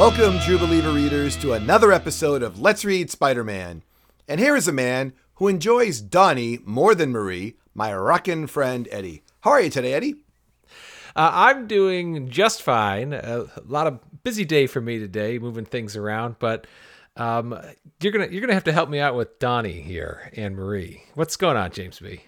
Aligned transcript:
Welcome, 0.00 0.40
True 0.40 0.56
Believer 0.56 0.92
readers, 0.92 1.36
to 1.36 1.52
another 1.52 1.92
episode 1.92 2.42
of 2.42 2.58
Let's 2.58 2.86
Read 2.86 3.10
Spider 3.10 3.44
Man. 3.44 3.82
And 4.26 4.40
here 4.40 4.56
is 4.56 4.66
a 4.66 4.72
man 4.72 5.12
who 5.34 5.46
enjoys 5.46 6.00
Donny 6.00 6.58
more 6.64 6.94
than 6.94 7.12
Marie, 7.12 7.56
my 7.74 7.94
rockin' 7.94 8.46
friend 8.46 8.88
Eddie. 8.90 9.22
How 9.42 9.50
are 9.50 9.60
you 9.60 9.68
today, 9.68 9.92
Eddie? 9.92 10.14
Uh, 11.14 11.30
I'm 11.34 11.66
doing 11.66 12.30
just 12.30 12.62
fine. 12.62 13.12
A, 13.12 13.44
lot 13.66 13.86
of 13.86 14.00
busy 14.22 14.46
day 14.46 14.66
for 14.66 14.80
me 14.80 14.98
today, 14.98 15.38
moving 15.38 15.66
things 15.66 15.94
around. 15.96 16.36
But 16.38 16.66
um, 17.16 17.60
you're 18.00 18.12
gonna 18.12 18.28
you're 18.28 18.40
gonna 18.40 18.54
have 18.54 18.64
to 18.64 18.72
help 18.72 18.88
me 18.88 19.00
out 19.00 19.16
with 19.16 19.38
Donny 19.38 19.82
here 19.82 20.32
and 20.34 20.56
Marie. 20.56 21.02
What's 21.12 21.36
going 21.36 21.58
on, 21.58 21.72
James 21.72 21.98
B? 21.98 22.22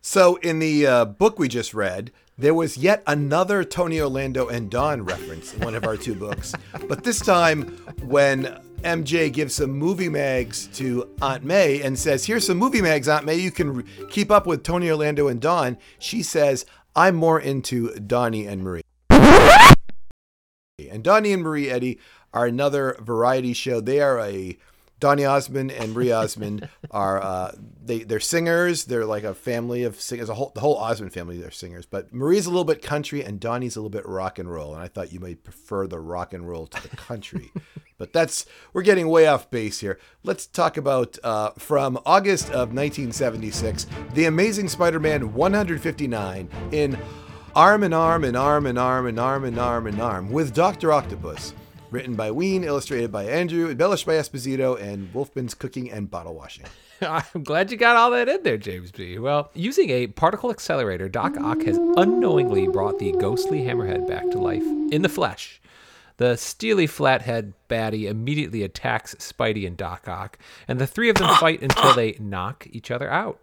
So, 0.00 0.36
in 0.36 0.58
the 0.58 0.86
uh, 0.86 1.04
book 1.06 1.38
we 1.38 1.48
just 1.48 1.74
read, 1.74 2.12
there 2.38 2.54
was 2.54 2.76
yet 2.76 3.02
another 3.06 3.64
Tony 3.64 4.00
Orlando 4.00 4.46
and 4.46 4.70
Dawn 4.70 5.02
reference 5.02 5.54
in 5.54 5.60
one 5.60 5.74
of 5.74 5.84
our 5.84 5.96
two 5.96 6.14
books. 6.14 6.54
But 6.86 7.02
this 7.02 7.18
time, 7.18 7.76
when 8.02 8.60
MJ 8.82 9.32
gives 9.32 9.54
some 9.54 9.72
movie 9.72 10.08
mags 10.08 10.68
to 10.74 11.08
Aunt 11.20 11.42
May 11.42 11.82
and 11.82 11.98
says, 11.98 12.24
Here's 12.24 12.46
some 12.46 12.58
movie 12.58 12.80
mags, 12.80 13.08
Aunt 13.08 13.26
May, 13.26 13.36
you 13.36 13.50
can 13.50 13.74
re- 13.74 13.84
keep 14.08 14.30
up 14.30 14.46
with 14.46 14.62
Tony 14.62 14.88
Orlando 14.88 15.26
and 15.26 15.40
Dawn, 15.40 15.78
she 15.98 16.22
says, 16.22 16.64
I'm 16.94 17.16
more 17.16 17.40
into 17.40 17.94
Donny 17.98 18.46
and 18.46 18.62
Marie. 18.62 18.82
And 20.90 21.02
Donny 21.02 21.32
and 21.32 21.42
Marie 21.42 21.68
Eddie 21.68 21.98
are 22.32 22.46
another 22.46 22.96
variety 23.00 23.52
show. 23.52 23.80
They 23.80 24.00
are 24.00 24.20
a 24.20 24.56
Donny 25.00 25.24
Osmond 25.24 25.70
and 25.70 25.94
Marie 25.94 26.10
Osmond 26.10 26.68
are 26.90 27.22
uh, 27.22 27.52
they 27.84 28.02
they're 28.02 28.20
singers. 28.20 28.84
They're 28.84 29.04
like 29.04 29.24
a 29.24 29.34
family 29.34 29.84
of 29.84 30.00
singers. 30.00 30.28
A 30.28 30.34
whole 30.34 30.50
the 30.54 30.60
whole 30.60 30.76
Osmond 30.76 31.12
family 31.12 31.38
they're 31.38 31.50
singers. 31.50 31.86
But 31.86 32.12
Marie's 32.12 32.46
a 32.46 32.50
little 32.50 32.64
bit 32.64 32.82
country 32.82 33.24
and 33.24 33.38
Donny's 33.38 33.76
a 33.76 33.80
little 33.80 33.90
bit 33.90 34.06
rock 34.06 34.38
and 34.38 34.50
roll. 34.50 34.74
And 34.74 34.82
I 34.82 34.88
thought 34.88 35.12
you 35.12 35.20
might 35.20 35.44
prefer 35.44 35.86
the 35.86 36.00
rock 36.00 36.32
and 36.32 36.48
roll 36.48 36.66
to 36.66 36.88
the 36.88 36.96
country. 36.96 37.50
but 37.98 38.12
that's 38.12 38.46
we're 38.72 38.82
getting 38.82 39.08
way 39.08 39.26
off 39.26 39.50
base 39.50 39.80
here. 39.80 39.98
Let's 40.24 40.46
talk 40.46 40.76
about 40.76 41.16
uh, 41.22 41.50
from 41.58 41.98
August 42.04 42.46
of 42.46 42.74
1976, 42.74 43.86
The 44.14 44.24
Amazing 44.24 44.68
Spider-Man 44.68 45.32
159 45.32 46.48
in 46.72 46.98
arm 47.54 47.82
in 47.82 47.92
arm 47.92 48.24
and 48.24 48.36
arm 48.36 48.66
in 48.66 48.78
arm 48.78 49.06
and 49.06 49.18
arm 49.18 49.44
in 49.44 49.58
arm 49.58 49.86
and 49.86 50.00
arm 50.00 50.30
with 50.30 50.54
Doctor 50.54 50.92
Octopus. 50.92 51.54
Written 51.90 52.16
by 52.16 52.30
Wein, 52.30 52.64
illustrated 52.64 53.10
by 53.10 53.24
Andru, 53.24 53.70
embellished 53.70 54.04
by 54.04 54.14
Esposito, 54.14 54.78
and 54.80 55.12
Wolfman's 55.14 55.54
cooking 55.54 55.90
and 55.90 56.10
bottle 56.10 56.34
washing. 56.34 56.66
I'm 57.00 57.42
glad 57.44 57.70
you 57.70 57.78
got 57.78 57.96
all 57.96 58.10
that 58.10 58.28
in 58.28 58.42
there, 58.42 58.58
James 58.58 58.90
B. 58.90 59.18
Well, 59.18 59.50
using 59.54 59.88
a 59.88 60.08
particle 60.08 60.50
accelerator, 60.50 61.08
Doc 61.08 61.38
Ock 61.38 61.62
has 61.62 61.78
unknowingly 61.96 62.68
brought 62.68 62.98
the 62.98 63.12
ghostly 63.12 63.60
Hammerhead 63.60 64.06
back 64.06 64.30
to 64.30 64.38
life 64.38 64.64
in 64.92 65.00
the 65.00 65.08
flesh. 65.08 65.62
The 66.18 66.36
steely 66.36 66.86
flathead 66.86 67.54
baddie 67.70 68.10
immediately 68.10 68.64
attacks 68.64 69.14
Spidey 69.14 69.66
and 69.66 69.76
Doc 69.76 70.06
Ock, 70.08 70.38
and 70.66 70.78
the 70.78 70.86
three 70.86 71.08
of 71.08 71.16
them 71.16 71.34
fight 71.40 71.62
until 71.62 71.94
they 71.94 72.16
knock 72.20 72.66
each 72.70 72.90
other 72.90 73.10
out. 73.10 73.40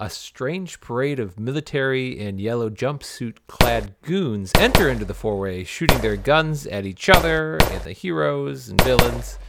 A 0.00 0.08
strange 0.08 0.80
parade 0.80 1.18
of 1.18 1.40
military 1.40 2.20
and 2.20 2.40
yellow 2.40 2.70
jumpsuit 2.70 3.38
clad 3.48 3.96
goons 4.02 4.52
enter 4.56 4.88
into 4.88 5.04
the 5.04 5.12
four 5.12 5.40
way, 5.40 5.64
shooting 5.64 5.98
their 5.98 6.16
guns 6.16 6.68
at 6.68 6.86
each 6.86 7.08
other 7.08 7.58
at 7.60 7.82
the 7.82 7.90
heroes 7.90 8.68
and 8.68 8.80
villains. 8.82 9.40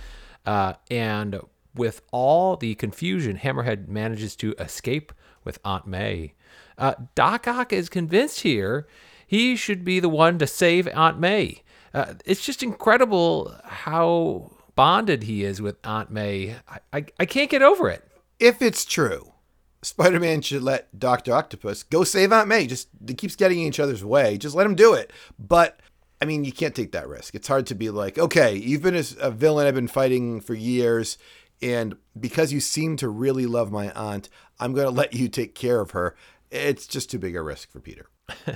Uh, 0.48 0.74
and 0.90 1.40
with 1.76 2.02
all 2.12 2.56
the 2.56 2.74
confusion, 2.74 3.38
Hammerhead 3.38 3.88
manages 3.88 4.36
to 4.38 4.56
escape 4.58 5.14
with 5.44 5.60
Aunt 5.64 5.86
May. 5.86 6.34
Uh, 6.80 6.96
Doc 7.14 7.48
Ock 7.48 7.72
is 7.72 7.88
convinced 7.88 8.42
here 8.42 8.88
he 9.28 9.56
should 9.56 9.86
be 9.86 10.00
the 10.00 10.10
one 10.10 10.40
to 10.40 10.48
save 10.48 10.88
Aunt 10.88 11.20
May. 11.20 11.62
Uh, 11.94 12.16
it's 12.26 12.44
just 12.44 12.64
incredible 12.64 13.56
how 13.64 14.52
bonded 14.74 15.24
he 15.24 15.44
is 15.44 15.62
with 15.62 15.78
Aunt 15.84 16.10
May. 16.10 16.56
I, 16.68 16.80
I, 16.92 17.06
I 17.20 17.26
can't 17.28 17.52
get 17.52 17.62
over 17.62 17.88
it. 17.88 18.04
If 18.40 18.64
it's 18.64 18.84
true, 18.84 19.34
Spider 19.82 20.20
Man 20.20 20.42
should 20.42 20.64
let 20.64 20.98
Dr. 21.00 21.34
Octopus 21.34 21.84
go 21.84 22.04
save 22.04 22.34
Aunt 22.34 22.48
May. 22.48 22.68
Just 22.68 22.90
he 23.08 23.14
keeps 23.14 23.36
getting 23.36 23.60
in 23.60 23.68
each 23.68 23.80
other's 23.80 24.04
way. 24.04 24.38
Just 24.38 24.56
let 24.56 24.66
him 24.66 24.76
do 24.76 24.94
it. 24.94 25.12
But 25.38 25.80
I 26.22 26.26
mean, 26.26 26.44
you 26.44 26.52
can't 26.52 26.76
take 26.76 26.92
that 26.92 27.08
risk. 27.08 27.34
It's 27.34 27.48
hard 27.48 27.66
to 27.68 27.76
be 27.76 27.90
like, 27.90 28.18
okay, 28.18 28.56
you've 28.56 28.82
been 28.82 28.96
a 29.20 29.32
villain 29.32 29.68
I've 29.68 29.76
been 29.76 29.88
fighting 29.88 30.42
for 30.42 30.54
years, 30.54 31.18
and 31.62 31.96
because 32.20 32.52
you 32.52 32.60
seem 32.60 32.98
to 32.98 33.08
really 33.08 33.46
love 33.46 33.72
my 33.72 33.92
aunt, 33.92 34.28
I'm 34.60 34.74
going 34.74 34.88
to 34.88 34.92
let 34.94 35.14
you 35.14 35.30
take 35.30 35.56
care 35.56 35.80
of 35.80 35.92
her. 35.92 36.16
It's 36.52 36.88
just 36.88 37.10
too 37.10 37.20
big 37.20 37.36
a 37.36 37.42
risk 37.42 37.72
for 37.72 37.80
Peter. 37.80 38.08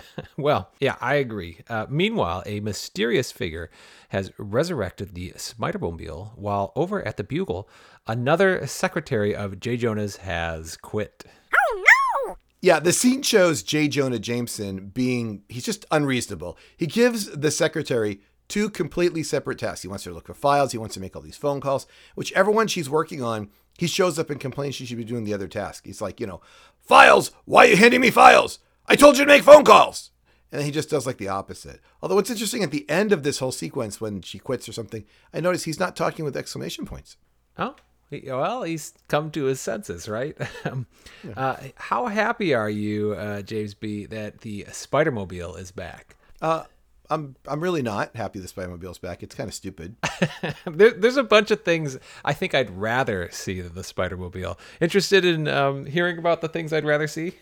well, 0.37 0.71
yeah, 0.79 0.95
I 1.01 1.15
agree. 1.15 1.59
Uh, 1.69 1.85
meanwhile, 1.89 2.43
a 2.45 2.59
mysterious 2.59 3.31
figure 3.31 3.69
has 4.09 4.31
resurrected 4.37 5.13
the 5.13 5.33
Spider-Mobile, 5.35 6.33
while 6.35 6.71
over 6.75 7.05
at 7.05 7.17
the 7.17 7.23
Bugle, 7.23 7.69
another 8.07 8.65
secretary 8.67 9.35
of 9.35 9.59
J. 9.59 9.77
Jonah's 9.77 10.17
has 10.17 10.77
quit. 10.77 11.25
Oh 11.55 11.83
no! 12.27 12.35
Yeah, 12.61 12.79
the 12.79 12.93
scene 12.93 13.21
shows 13.21 13.63
J. 13.63 13.87
Jonah 13.87 14.19
Jameson 14.19 14.87
being 14.87 15.43
he's 15.49 15.65
just 15.65 15.85
unreasonable. 15.91 16.57
He 16.77 16.87
gives 16.87 17.25
the 17.25 17.51
secretary 17.51 18.21
two 18.47 18.69
completely 18.69 19.23
separate 19.23 19.59
tasks. 19.59 19.81
He 19.81 19.87
wants 19.87 20.03
her 20.03 20.11
to 20.11 20.15
look 20.15 20.27
for 20.27 20.33
files, 20.33 20.71
he 20.71 20.77
wants 20.77 20.93
to 20.95 21.01
make 21.01 21.15
all 21.15 21.21
these 21.21 21.37
phone 21.37 21.61
calls. 21.61 21.87
Whichever 22.15 22.51
one 22.51 22.67
she's 22.67 22.89
working 22.89 23.21
on, 23.21 23.49
he 23.77 23.87
shows 23.87 24.19
up 24.19 24.29
and 24.29 24.39
complains 24.39 24.75
she 24.75 24.85
should 24.85 24.97
be 24.97 25.03
doing 25.03 25.23
the 25.23 25.33
other 25.33 25.47
task. 25.47 25.85
He's 25.85 26.01
like, 26.01 26.19
you 26.19 26.27
know, 26.27 26.41
files, 26.79 27.31
why 27.45 27.65
are 27.65 27.69
you 27.69 27.77
handing 27.77 28.01
me 28.01 28.11
files? 28.11 28.59
I 28.87 28.95
told 28.95 29.17
you 29.17 29.23
to 29.23 29.27
make 29.27 29.43
phone 29.43 29.63
calls. 29.63 30.11
And 30.51 30.59
then 30.59 30.65
he 30.65 30.71
just 30.71 30.89
does 30.89 31.07
like 31.07 31.17
the 31.17 31.29
opposite. 31.29 31.79
Although 32.01 32.15
what's 32.15 32.29
interesting 32.29 32.61
at 32.63 32.69
the 32.69 32.87
end 32.89 33.11
of 33.11 33.23
this 33.23 33.39
whole 33.39 33.51
sequence 33.51 33.99
when 33.99 34.21
she 34.21 34.37
quits 34.37 34.69
or 34.69 34.73
something, 34.73 35.03
I 35.33 35.39
notice 35.39 35.63
he's 35.63 35.79
not 35.79 35.95
talking 35.95 36.23
with 36.23 36.37
exclamation 36.37 36.85
points. 36.85 37.17
Oh, 37.57 37.75
well, 38.11 38.61
he's 38.61 38.93
come 39.07 39.31
to 39.31 39.45
his 39.45 39.59
senses, 39.59 40.07
right? 40.07 40.37
Um, 40.65 40.87
yeah. 41.23 41.33
uh, 41.35 41.57
how 41.75 42.07
happy 42.07 42.53
are 42.53 42.69
you, 42.69 43.13
uh, 43.13 43.41
James 43.41 43.73
B, 43.73 44.05
that 44.05 44.41
the 44.41 44.65
Spider-Mobile 44.71 45.55
is 45.55 45.71
back? 45.71 46.15
Uh, 46.41 46.63
I'm 47.09 47.35
I'm 47.47 47.59
really 47.59 47.81
not 47.81 48.15
happy 48.15 48.39
the 48.39 48.47
Spider-Mobile's 48.47 48.97
back. 48.97 49.23
It's 49.23 49.35
kind 49.35 49.49
of 49.49 49.53
stupid. 49.53 49.95
there, 50.65 50.91
there's 50.91 51.17
a 51.17 51.23
bunch 51.23 51.51
of 51.51 51.63
things 51.63 51.97
I 52.23 52.33
think 52.33 52.55
I'd 52.55 52.69
rather 52.69 53.29
see 53.31 53.59
than 53.59 53.75
the 53.75 53.83
Spider-Mobile. 53.83 54.57
Interested 54.79 55.25
in 55.25 55.47
um, 55.47 55.85
hearing 55.85 56.17
about 56.17 56.41
the 56.41 56.47
things 56.47 56.71
I'd 56.71 56.85
rather 56.85 57.07
see? 57.07 57.33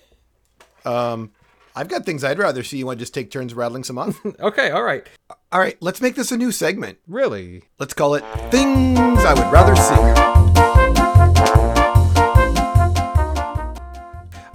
Um, 0.85 1.31
I've 1.75 1.87
got 1.87 2.05
things 2.05 2.23
I'd 2.23 2.39
rather 2.39 2.63
see. 2.63 2.77
You 2.77 2.85
want 2.85 2.99
to 2.99 3.01
just 3.01 3.13
take 3.13 3.31
turns 3.31 3.53
rattling 3.53 3.83
some 3.83 3.97
off? 3.97 4.19
okay, 4.39 4.71
all 4.71 4.83
right. 4.83 5.07
All 5.51 5.59
right, 5.59 5.77
let's 5.81 6.01
make 6.01 6.15
this 6.15 6.31
a 6.31 6.37
new 6.37 6.51
segment. 6.51 6.99
Really? 7.07 7.63
Let's 7.79 7.93
call 7.93 8.15
it 8.15 8.23
Things 8.51 9.19
I 9.23 9.33
Would 9.33 9.51
Rather 9.51 9.75
See. 9.75 10.31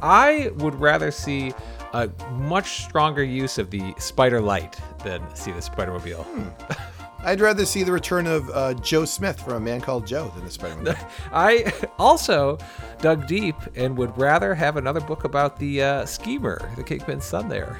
I 0.02 0.50
would 0.56 0.74
rather 0.76 1.10
see 1.10 1.52
a 1.92 2.08
much 2.32 2.84
stronger 2.84 3.24
use 3.24 3.58
of 3.58 3.70
the 3.70 3.94
spider 3.98 4.40
light 4.40 4.78
than 5.02 5.22
see 5.34 5.50
the 5.52 5.62
Spider-Mobile. 5.62 6.22
Hmm. 6.22 6.92
I'd 7.20 7.40
rather 7.40 7.64
see 7.64 7.82
the 7.82 7.92
return 7.92 8.26
of 8.26 8.48
uh, 8.50 8.74
Joe 8.74 9.04
Smith 9.04 9.40
from 9.40 9.54
A 9.54 9.60
Man 9.60 9.80
Called 9.80 10.06
Joe 10.06 10.30
than 10.34 10.44
the 10.44 10.50
Spider-Man. 10.50 10.96
I 11.32 11.72
also 11.98 12.58
dug 13.00 13.26
deep 13.26 13.56
and 13.74 13.96
would 13.96 14.16
rather 14.16 14.54
have 14.54 14.76
another 14.76 15.00
book 15.00 15.24
about 15.24 15.58
the 15.58 15.82
uh, 15.82 16.06
schemer, 16.06 16.70
the 16.76 16.84
Kingpin's 16.84 17.24
son 17.24 17.48
there. 17.48 17.78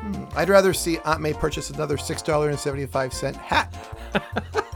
Hmm. 0.00 0.24
I'd 0.34 0.48
rather 0.48 0.72
see 0.72 0.98
Aunt 1.00 1.20
May 1.20 1.34
purchase 1.34 1.70
another 1.70 1.96
$6.75 1.96 3.34
hat. 3.36 3.74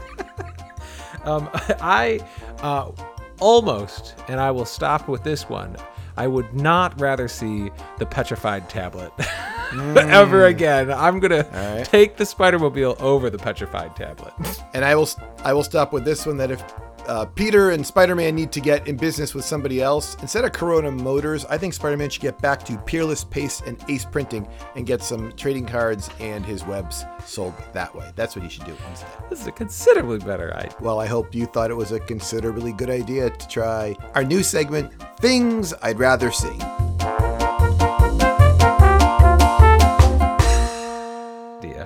um, 1.25 1.49
I 1.81 2.19
uh, 2.59 2.91
almost, 3.39 4.15
and 4.27 4.39
I 4.39 4.51
will 4.51 4.65
stop 4.65 5.07
with 5.07 5.23
this 5.23 5.49
one, 5.49 5.75
I 6.17 6.27
would 6.27 6.53
not 6.53 6.99
rather 6.99 7.27
see 7.27 7.71
the 7.97 8.05
petrified 8.05 8.69
tablet 8.69 9.11
mm. 9.17 9.97
ever 9.97 10.45
again. 10.45 10.91
I'm 10.91 11.19
gonna 11.19 11.47
right. 11.51 11.85
take 11.85 12.17
the 12.17 12.25
Spider-Mobile 12.25 12.97
over 12.99 13.29
the 13.29 13.37
petrified 13.37 13.95
tablet. 13.95 14.33
and 14.73 14.85
I 14.85 14.95
will 14.95 15.09
I 15.43 15.53
will 15.53 15.63
stop 15.63 15.93
with 15.93 16.05
this 16.05 16.25
one 16.25 16.37
that 16.37 16.51
if 16.51 16.63
uh, 17.07 17.25
Peter 17.25 17.71
and 17.71 17.85
Spider 17.85 18.15
Man 18.15 18.35
need 18.35 18.51
to 18.51 18.59
get 18.59 18.87
in 18.87 18.97
business 18.97 19.33
with 19.33 19.45
somebody 19.45 19.81
else. 19.81 20.15
Instead 20.21 20.45
of 20.45 20.53
Corona 20.53 20.91
Motors, 20.91 21.45
I 21.45 21.57
think 21.57 21.73
Spider 21.73 21.97
Man 21.97 22.09
should 22.09 22.21
get 22.21 22.39
back 22.41 22.63
to 22.65 22.77
Peerless 22.79 23.23
Pace 23.23 23.61
and 23.65 23.77
Ace 23.89 24.05
Printing 24.05 24.47
and 24.75 24.85
get 24.85 25.01
some 25.01 25.31
trading 25.33 25.65
cards 25.65 26.09
and 26.19 26.45
his 26.45 26.65
webs 26.65 27.05
sold 27.25 27.53
that 27.73 27.93
way. 27.95 28.11
That's 28.15 28.35
what 28.35 28.43
he 28.43 28.49
should 28.49 28.65
do 28.65 28.75
instead. 28.89 29.09
This 29.29 29.41
is 29.41 29.47
a 29.47 29.51
considerably 29.51 30.19
better 30.19 30.53
idea. 30.55 30.75
Well, 30.79 30.99
I 30.99 31.07
hope 31.07 31.33
you 31.33 31.45
thought 31.45 31.71
it 31.71 31.75
was 31.75 31.91
a 31.91 31.99
considerably 31.99 32.73
good 32.73 32.89
idea 32.89 33.29
to 33.29 33.47
try 33.47 33.95
our 34.13 34.23
new 34.23 34.43
segment, 34.43 34.91
Things 35.25 35.73
I'd 35.81 35.97
Rather 35.97 36.29
See. 36.29 36.55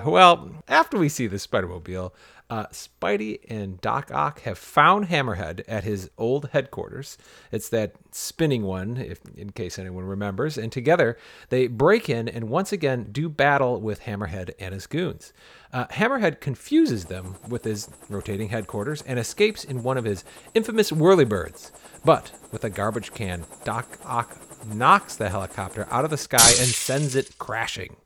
Well, 0.05 0.49
after 0.67 0.97
we 0.97 1.07
see 1.07 1.27
the 1.27 1.39
Spider-Mobile, 1.39 2.13
Uh, 2.49 2.65
Spidey 2.71 3.39
and 3.47 3.79
Doc 3.79 4.09
Ock 4.11 4.41
have 4.41 4.57
found 4.57 5.09
Hammerhead 5.09 5.61
at 5.67 5.83
his 5.83 6.09
old 6.17 6.49
headquarters. 6.51 7.15
It's 7.51 7.69
that 7.69 7.93
spinning 8.11 8.63
one, 8.63 8.97
if 8.97 9.19
in 9.37 9.51
case 9.51 9.77
anyone 9.77 10.03
remembers. 10.03 10.57
And 10.57 10.71
together 10.71 11.15
they 11.49 11.67
break 11.67 12.09
in 12.09 12.27
and 12.27 12.49
once 12.49 12.71
again 12.71 13.09
do 13.11 13.29
battle 13.29 13.79
with 13.79 14.01
Hammerhead 14.01 14.49
and 14.59 14.73
his 14.73 14.87
goons. 14.87 15.31
Uh, 15.71 15.85
Hammerhead 15.87 16.39
confuses 16.39 17.05
them 17.05 17.35
with 17.47 17.63
his 17.63 17.89
rotating 18.09 18.49
headquarters 18.49 19.03
and 19.03 19.19
escapes 19.19 19.63
in 19.63 19.83
one 19.83 19.97
of 19.97 20.05
his 20.05 20.23
infamous 20.53 20.91
whirlybirds. 20.91 21.71
But 22.03 22.31
with 22.51 22.63
a 22.63 22.69
garbage 22.69 23.13
can, 23.13 23.45
Doc 23.63 23.99
Ock 24.03 24.37
knocks 24.65 25.15
the 25.15 25.29
helicopter 25.29 25.87
out 25.91 26.05
of 26.05 26.09
the 26.09 26.17
sky 26.17 26.37
and 26.37 26.67
sends 26.67 27.15
it 27.15 27.37
crashing 27.37 27.97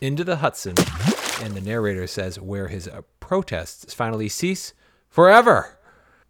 into 0.00 0.24
the 0.24 0.36
Hudson, 0.36 0.74
and 1.42 1.54
the 1.54 1.60
narrator 1.60 2.06
says 2.06 2.40
where 2.40 2.68
his 2.68 2.88
uh, 2.88 3.02
protests 3.20 3.92
finally 3.92 4.28
cease 4.28 4.72
forever. 5.08 5.78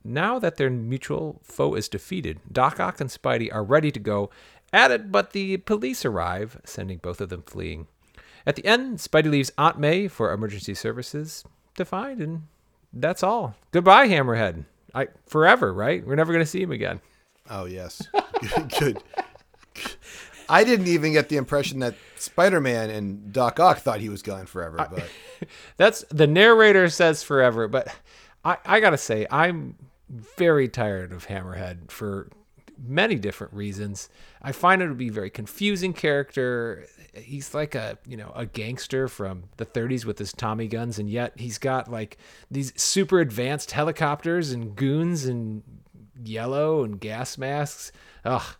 Now 0.02 0.38
that 0.38 0.56
their 0.56 0.70
mutual 0.70 1.40
foe 1.44 1.74
is 1.74 1.88
defeated, 1.88 2.40
Doc 2.50 2.80
Ock 2.80 3.00
and 3.00 3.10
Spidey 3.10 3.52
are 3.52 3.64
ready 3.64 3.90
to 3.90 4.00
go 4.00 4.30
at 4.72 4.90
it, 4.90 5.12
but 5.12 5.32
the 5.32 5.58
police 5.58 6.04
arrive, 6.04 6.60
sending 6.64 6.98
both 6.98 7.20
of 7.20 7.28
them 7.28 7.42
fleeing. 7.42 7.88
At 8.46 8.56
the 8.56 8.64
end, 8.64 8.98
Spidey 8.98 9.30
leaves 9.30 9.50
Aunt 9.58 9.78
May 9.78 10.08
for 10.08 10.32
emergency 10.32 10.74
services 10.74 11.44
to 11.76 11.84
find, 11.84 12.20
and 12.20 12.42
that's 12.92 13.22
all. 13.22 13.54
Goodbye, 13.72 14.08
Hammerhead. 14.08 14.64
I 14.94 15.08
forever, 15.26 15.72
right? 15.72 16.06
We're 16.06 16.16
never 16.16 16.32
going 16.32 16.44
to 16.44 16.50
see 16.50 16.62
him 16.62 16.72
again. 16.72 17.00
Oh 17.50 17.64
yes, 17.64 18.02
good. 18.78 19.02
I 20.48 20.64
didn't 20.64 20.88
even 20.88 21.12
get 21.12 21.28
the 21.28 21.36
impression 21.36 21.80
that 21.80 21.94
Spider-Man 22.16 22.88
and 22.90 23.32
Doc 23.32 23.60
Ock 23.60 23.78
thought 23.78 24.00
he 24.00 24.08
was 24.08 24.22
gone 24.22 24.46
forever. 24.46 24.88
But 24.90 25.08
That's 25.76 26.04
the 26.10 26.26
narrator 26.26 26.88
says 26.88 27.22
forever, 27.22 27.68
but 27.68 27.94
I, 28.44 28.56
I 28.64 28.80
gotta 28.80 28.96
say, 28.98 29.26
I'm 29.30 29.76
very 30.08 30.68
tired 30.68 31.12
of 31.12 31.26
Hammerhead 31.26 31.90
for 31.90 32.28
many 32.86 33.16
different 33.16 33.52
reasons. 33.52 34.08
I 34.42 34.52
find 34.52 34.80
him 34.82 34.88
to 34.88 34.94
be 34.94 35.08
a 35.08 35.12
very 35.12 35.30
confusing 35.30 35.92
character. 35.92 36.86
He's 37.14 37.54
like 37.54 37.74
a 37.74 37.98
you 38.06 38.16
know 38.16 38.32
a 38.34 38.46
gangster 38.46 39.08
from 39.08 39.44
the 39.56 39.66
30s 39.66 40.04
with 40.04 40.18
his 40.18 40.32
Tommy 40.32 40.68
guns, 40.68 40.98
and 40.98 41.10
yet 41.10 41.32
he's 41.36 41.58
got 41.58 41.90
like 41.90 42.18
these 42.50 42.72
super 42.80 43.20
advanced 43.20 43.72
helicopters 43.72 44.52
and 44.52 44.76
goons 44.76 45.24
and 45.24 45.62
yellow 46.22 46.84
and 46.84 47.00
gas 47.00 47.38
masks. 47.38 47.92
Ugh, 48.24 48.56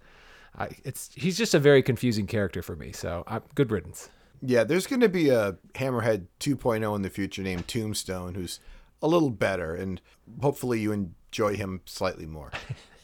I, 0.56 0.68
it's 0.84 1.10
he's 1.14 1.38
just 1.38 1.54
a 1.54 1.58
very 1.58 1.82
confusing 1.82 2.26
character 2.26 2.62
for 2.62 2.76
me. 2.76 2.92
So 2.92 3.24
I'm 3.26 3.42
good 3.54 3.70
riddance. 3.70 4.10
yeah, 4.42 4.64
there's 4.64 4.86
going 4.86 5.00
to 5.00 5.08
be 5.08 5.30
a 5.30 5.56
Hammerhead 5.74 6.26
2.0 6.40 6.96
in 6.96 7.02
the 7.02 7.10
future 7.10 7.42
named 7.42 7.68
Tombstone, 7.68 8.34
who's 8.34 8.60
a 9.02 9.08
little 9.08 9.30
better, 9.30 9.74
and 9.74 10.00
hopefully 10.42 10.80
you 10.80 10.92
enjoy 10.92 11.56
him 11.56 11.80
slightly 11.84 12.26
more. 12.26 12.50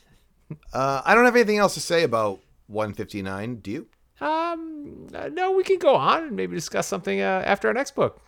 uh, 0.73 1.03
I 1.05 1.15
don't 1.15 1.25
have 1.25 1.37
anything 1.37 1.59
else 1.59 1.75
to 1.75 1.81
say 1.81 2.03
about 2.03 2.41
159. 2.69 3.57
Do 3.57 3.71
you? 3.71 3.87
Um, 4.21 5.09
uh, 5.15 5.29
no, 5.33 5.53
we 5.53 5.65
can 5.65 5.79
go 5.79 5.95
on 5.95 6.25
and 6.25 6.37
maybe 6.37 6.55
discuss 6.55 6.87
something 6.87 7.21
uh, 7.21 7.43
after 7.45 7.69
our 7.69 7.75
next 7.75 7.95
book. 7.95 8.21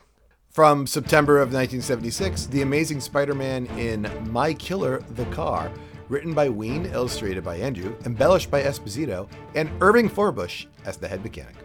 From 0.50 0.86
September 0.86 1.36
of 1.36 1.52
1976, 1.52 2.46
The 2.46 2.62
Amazing 2.62 3.00
Spider-Man 3.00 3.66
in 3.78 4.10
My 4.30 4.54
Killer, 4.54 5.00
the 5.10 5.26
Car, 5.26 5.70
written 6.08 6.32
by 6.32 6.48
Wein, 6.48 6.86
illustrated 6.86 7.44
by 7.44 7.58
Andru, 7.58 7.94
embellished 8.06 8.50
by 8.50 8.62
Esposito, 8.62 9.28
and 9.54 9.70
Irving 9.80 10.08
Forbush 10.08 10.66
as 10.84 10.96
the 10.96 11.08
head 11.08 11.22
mechanic. 11.22 11.56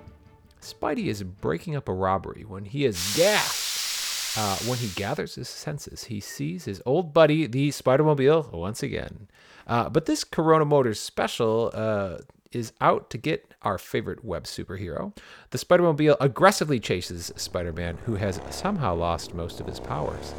Spidey 0.62 1.06
is 1.06 1.24
breaking 1.24 1.76
up 1.76 1.88
a 1.88 1.94
robbery 1.94 2.44
when 2.46 2.66
he 2.66 2.86
is 2.86 3.16
gassed. 3.16 4.38
Uh, 4.38 4.58
when 4.70 4.78
he 4.78 4.88
gathers 4.90 5.36
his 5.36 5.50
senses, 5.50 6.06
he 6.06 6.20
sees 6.20 6.66
his 6.66 6.82
old 6.86 7.14
buddy, 7.14 7.48
the 7.48 7.72
Spider-Mobile, 7.72 8.50
once 8.54 8.84
again. 8.84 9.28
Uh, 9.72 9.88
but 9.88 10.06
this 10.06 10.26
Corona 10.26 10.66
Motors 10.66 11.00
special 11.00 11.72
uh, 11.74 12.18
is 12.52 12.74
out 12.82 13.10
to 13.10 13.18
get 13.18 13.54
our 13.62 13.78
favorite 13.78 14.26
web 14.26 14.44
superhero. 14.44 15.16
The 15.52 15.58
Spider-Mobile 15.58 16.18
aggressively 16.20 16.78
chases 16.78 17.32
Spider-Man, 17.38 18.00
who 18.06 18.16
has 18.16 18.42
somehow 18.50 18.96
lost 18.96 19.34
most 19.34 19.62
of 19.62 19.68
his 19.68 19.80
powers. 19.80 20.34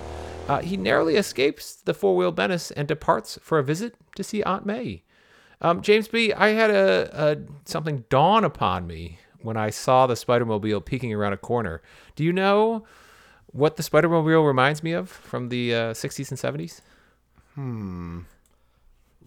Uh, 0.49 0.59
he 0.61 0.77
narrowly 0.77 1.17
escapes 1.17 1.77
the 1.77 1.95
four-wheel 1.95 2.35
menace 2.37 2.73
and 2.73 2.87
departs 2.87 3.39
for 3.41 3.59
a 3.59 3.65
visit 3.65 3.95
to 4.17 4.23
see 4.23 4.43
Aunt 4.43 4.67
May. 4.67 5.03
Um, 5.63 5.81
James 5.81 6.09
B., 6.09 6.35
I 6.35 6.49
had 6.49 6.69
a, 6.69 7.09
a 7.15 7.37
something 7.65 8.05
dawn 8.11 8.45
upon 8.45 8.87
me 8.87 9.19
when 9.41 9.57
I 9.57 9.71
saw 9.71 10.07
the 10.07 10.15
Spider-Mobile 10.15 10.83
peeking 10.83 11.15
around 11.15 11.33
a 11.33 11.39
corner. 11.39 11.81
Do 12.17 12.23
you 12.23 12.35
know 12.35 12.85
what 13.47 13.79
the 13.79 13.83
Spider-Mobile 13.83 14.45
reminds 14.45 14.83
me 14.83 14.93
of 14.93 15.09
from 15.09 15.49
the 15.49 15.75
uh, 15.75 15.79
60s 15.95 16.31
and 16.31 16.39
70s? 16.39 16.83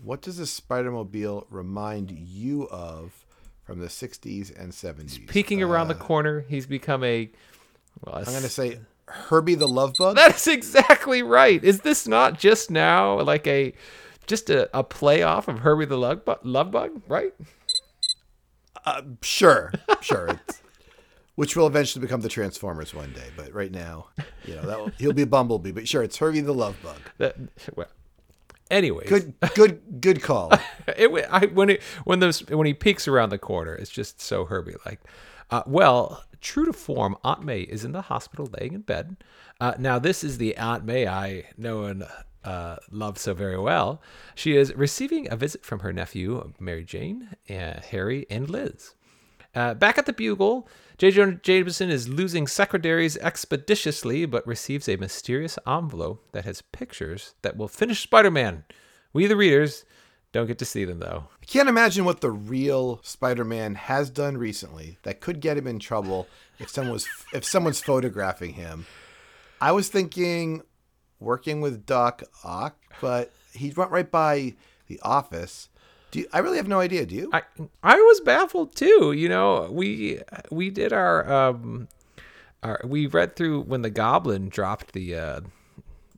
What 0.04 0.22
does 0.22 0.38
the 0.38 0.46
Spider-Mobile 0.46 1.48
remind 1.50 2.12
you 2.12 2.68
of 2.70 3.26
from 3.64 3.80
the 3.80 3.88
60s 3.88 4.58
and 4.60 4.72
70s? 4.72 5.28
Peeking 5.28 5.64
around 5.64 5.88
the 5.88 5.96
uh, 5.96 6.00
corner, 6.00 6.46
he's 6.48 6.66
become 6.66 7.04
a. 7.04 7.30
Well, 8.04 8.16
I'm 8.16 8.26
going 8.26 8.42
to 8.42 8.50
say 8.50 8.80
Herbie 9.08 9.56
the 9.56 9.68
Love 9.68 9.94
Bug. 9.98 10.16
That 10.16 10.36
is 10.36 10.48
exactly 10.48 11.24
right. 11.24 11.64
Is 11.64 11.82
this 11.82 12.08
not 12.08 12.40
just 12.40 12.70
now 12.70 13.22
like 13.22 13.48
a 13.48 13.74
just 14.28 14.50
a, 14.50 14.70
a 14.78 14.84
play 14.84 15.24
off 15.24 15.48
of 15.48 15.60
Herbie 15.60 15.86
the 15.86 15.98
Love, 15.98 16.26
Bu- 16.26 16.36
Love 16.44 16.72
Bug, 16.72 17.02
right? 17.08 17.34
Uh, 18.86 19.02
sure, 19.22 19.72
sure. 20.02 20.28
It's, 20.48 20.62
which 21.36 21.56
will 21.56 21.68
eventually 21.68 22.02
become 22.02 22.22
the 22.22 22.30
Transformers 22.30 22.94
one 22.94 23.12
day, 23.12 23.28
but 23.36 23.54
right 23.54 23.72
now, 23.72 24.08
you 24.46 24.56
know, 24.56 24.62
that 24.64 24.80
will, 24.80 24.92
he'll 24.98 25.14
be 25.14 25.26
Bumblebee. 25.26 25.72
But 25.72 25.88
sure, 25.88 26.02
it's 26.02 26.18
Herbie 26.18 26.42
the 26.42 26.54
Love 26.54 26.78
Bug. 26.82 27.00
That, 27.18 27.36
well, 27.76 27.88
anyways, 28.72 29.10
Good, 29.10 29.34
good, 29.56 30.02
good 30.02 30.22
call. 30.22 30.52
it, 30.88 31.28
I, 31.30 31.46
when 31.48 31.70
it 31.70 31.84
when 32.04 32.20
those 32.20 32.40
when 32.48 32.68
he 32.68 32.74
peeks 32.74 33.08
around 33.08 33.30
the 33.30 33.38
corner, 33.38 33.74
it's 33.74 33.92
just 33.92 34.22
so 34.22 34.46
Herbie 34.46 34.76
like. 34.86 35.00
Uh, 35.52 35.62
well, 35.68 36.24
true 36.42 36.66
to 36.66 36.74
form, 36.74 37.16
Aunt 37.24 37.44
May 37.44 37.62
is 37.62 37.86
in 37.86 37.92
the 37.92 38.02
hospital, 38.02 38.50
laying 38.60 38.74
in 38.74 38.82
bed. 38.82 39.18
Uh, 39.62 39.74
now, 39.78 40.00
this 40.00 40.24
is 40.24 40.40
the 40.40 40.58
Aunt 40.58 40.84
May 40.84 41.08
I 41.08 41.46
know 41.56 41.84
and 41.84 42.04
uh, 42.44 42.78
love 42.92 43.18
so 43.18 43.34
very 43.34 43.58
well. 43.58 44.02
She 44.36 44.56
is 44.56 44.74
receiving 44.76 45.32
a 45.32 45.36
visit 45.36 45.66
from 45.66 45.80
her 45.80 45.92
nephew, 45.92 46.54
Mary 46.60 46.84
Jane, 46.84 47.30
uh, 47.50 47.82
Harry, 47.90 48.26
and 48.30 48.50
Liz. 48.50 48.96
Uh, 49.56 49.74
back 49.74 49.98
at 49.98 50.06
the 50.06 50.14
Bugle, 50.14 50.68
J. 50.98 51.12
Jonah 51.12 51.40
Jameson 51.42 51.90
is 51.90 52.10
losing 52.10 52.46
secretaries 52.46 53.18
expeditiously, 53.18 54.26
but 54.26 54.46
receives 54.46 54.90
a 54.90 54.98
mysterious 54.98 55.58
envelope 55.66 56.28
that 56.34 56.46
has 56.46 56.62
pictures 56.62 57.36
that 57.42 57.56
will 57.56 57.70
finish 57.70 58.04
Spider 58.04 58.32
Man. 58.32 58.66
We, 59.14 59.28
the 59.28 59.38
readers, 59.38 59.86
don't 60.36 60.48
get 60.48 60.60
to 60.60 60.66
see 60.66 60.84
them, 60.84 61.00
though. 61.00 61.30
I 61.42 61.46
can't 61.46 61.70
imagine 61.70 62.04
what 62.04 62.20
the 62.20 62.30
real 62.30 63.00
Spider-Man 63.04 63.76
has 63.76 64.10
done 64.10 64.38
recently 64.38 64.98
that 65.04 65.22
could 65.22 65.40
get 65.40 65.56
him 65.56 65.66
in 65.66 65.80
trouble 65.80 66.28
if 66.60 66.70
someone 66.70 66.92
was 66.92 67.08
if 67.32 67.46
someone's 67.46 67.80
photographing 67.80 68.52
him. 68.52 68.86
I 69.62 69.72
was 69.72 69.88
thinking 69.88 70.64
working 71.22 71.62
with 71.62 71.86
Doc 71.86 72.24
Ock, 72.44 72.76
but 73.00 73.32
he 73.54 73.70
went 73.70 73.92
right 73.92 74.12
by 74.12 74.56
the 74.88 75.00
office. 75.04 75.70
Do 76.16 76.22
you, 76.22 76.28
I 76.32 76.40
really 76.40 76.56
have 76.56 76.70
no 76.70 76.80
idea? 76.80 77.06
Do 77.06 77.14
you? 77.14 77.30
I 77.34 77.42
I 77.84 77.98
was 77.98 78.22
baffled 78.22 78.74
too. 78.74 79.12
You 79.12 79.28
know, 79.28 79.68
we 79.70 80.22
we 80.50 80.70
did 80.70 80.94
our 80.94 81.30
um 81.30 81.90
our 82.64 82.80
we 82.86 83.08
read 83.08 83.36
through 83.36 83.64
when 83.64 83.82
the 83.82 83.90
Goblin 83.90 84.48
dropped 84.48 84.94
the 84.94 85.14
uh 85.14 85.42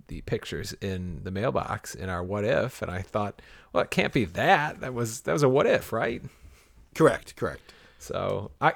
the 0.08 0.22
pictures 0.22 0.74
in 0.82 1.22
the 1.24 1.32
mailbox 1.32 1.96
in 1.96 2.10
our 2.10 2.24
what 2.24 2.46
if, 2.46 2.84
and 2.84 2.92
I 2.92 3.02
thought, 3.02 3.42
well, 3.74 3.86
it 3.86 3.90
can't 3.90 4.14
be 4.14 4.26
that. 4.26 4.82
That 4.82 4.94
was 4.94 5.22
that 5.22 5.34
was 5.34 5.42
a 5.42 5.50
what 5.50 5.66
if, 5.66 5.92
right? 5.92 6.22
correct, 6.94 7.36
correct. 7.36 7.74
So 7.98 8.52
I 8.62 8.74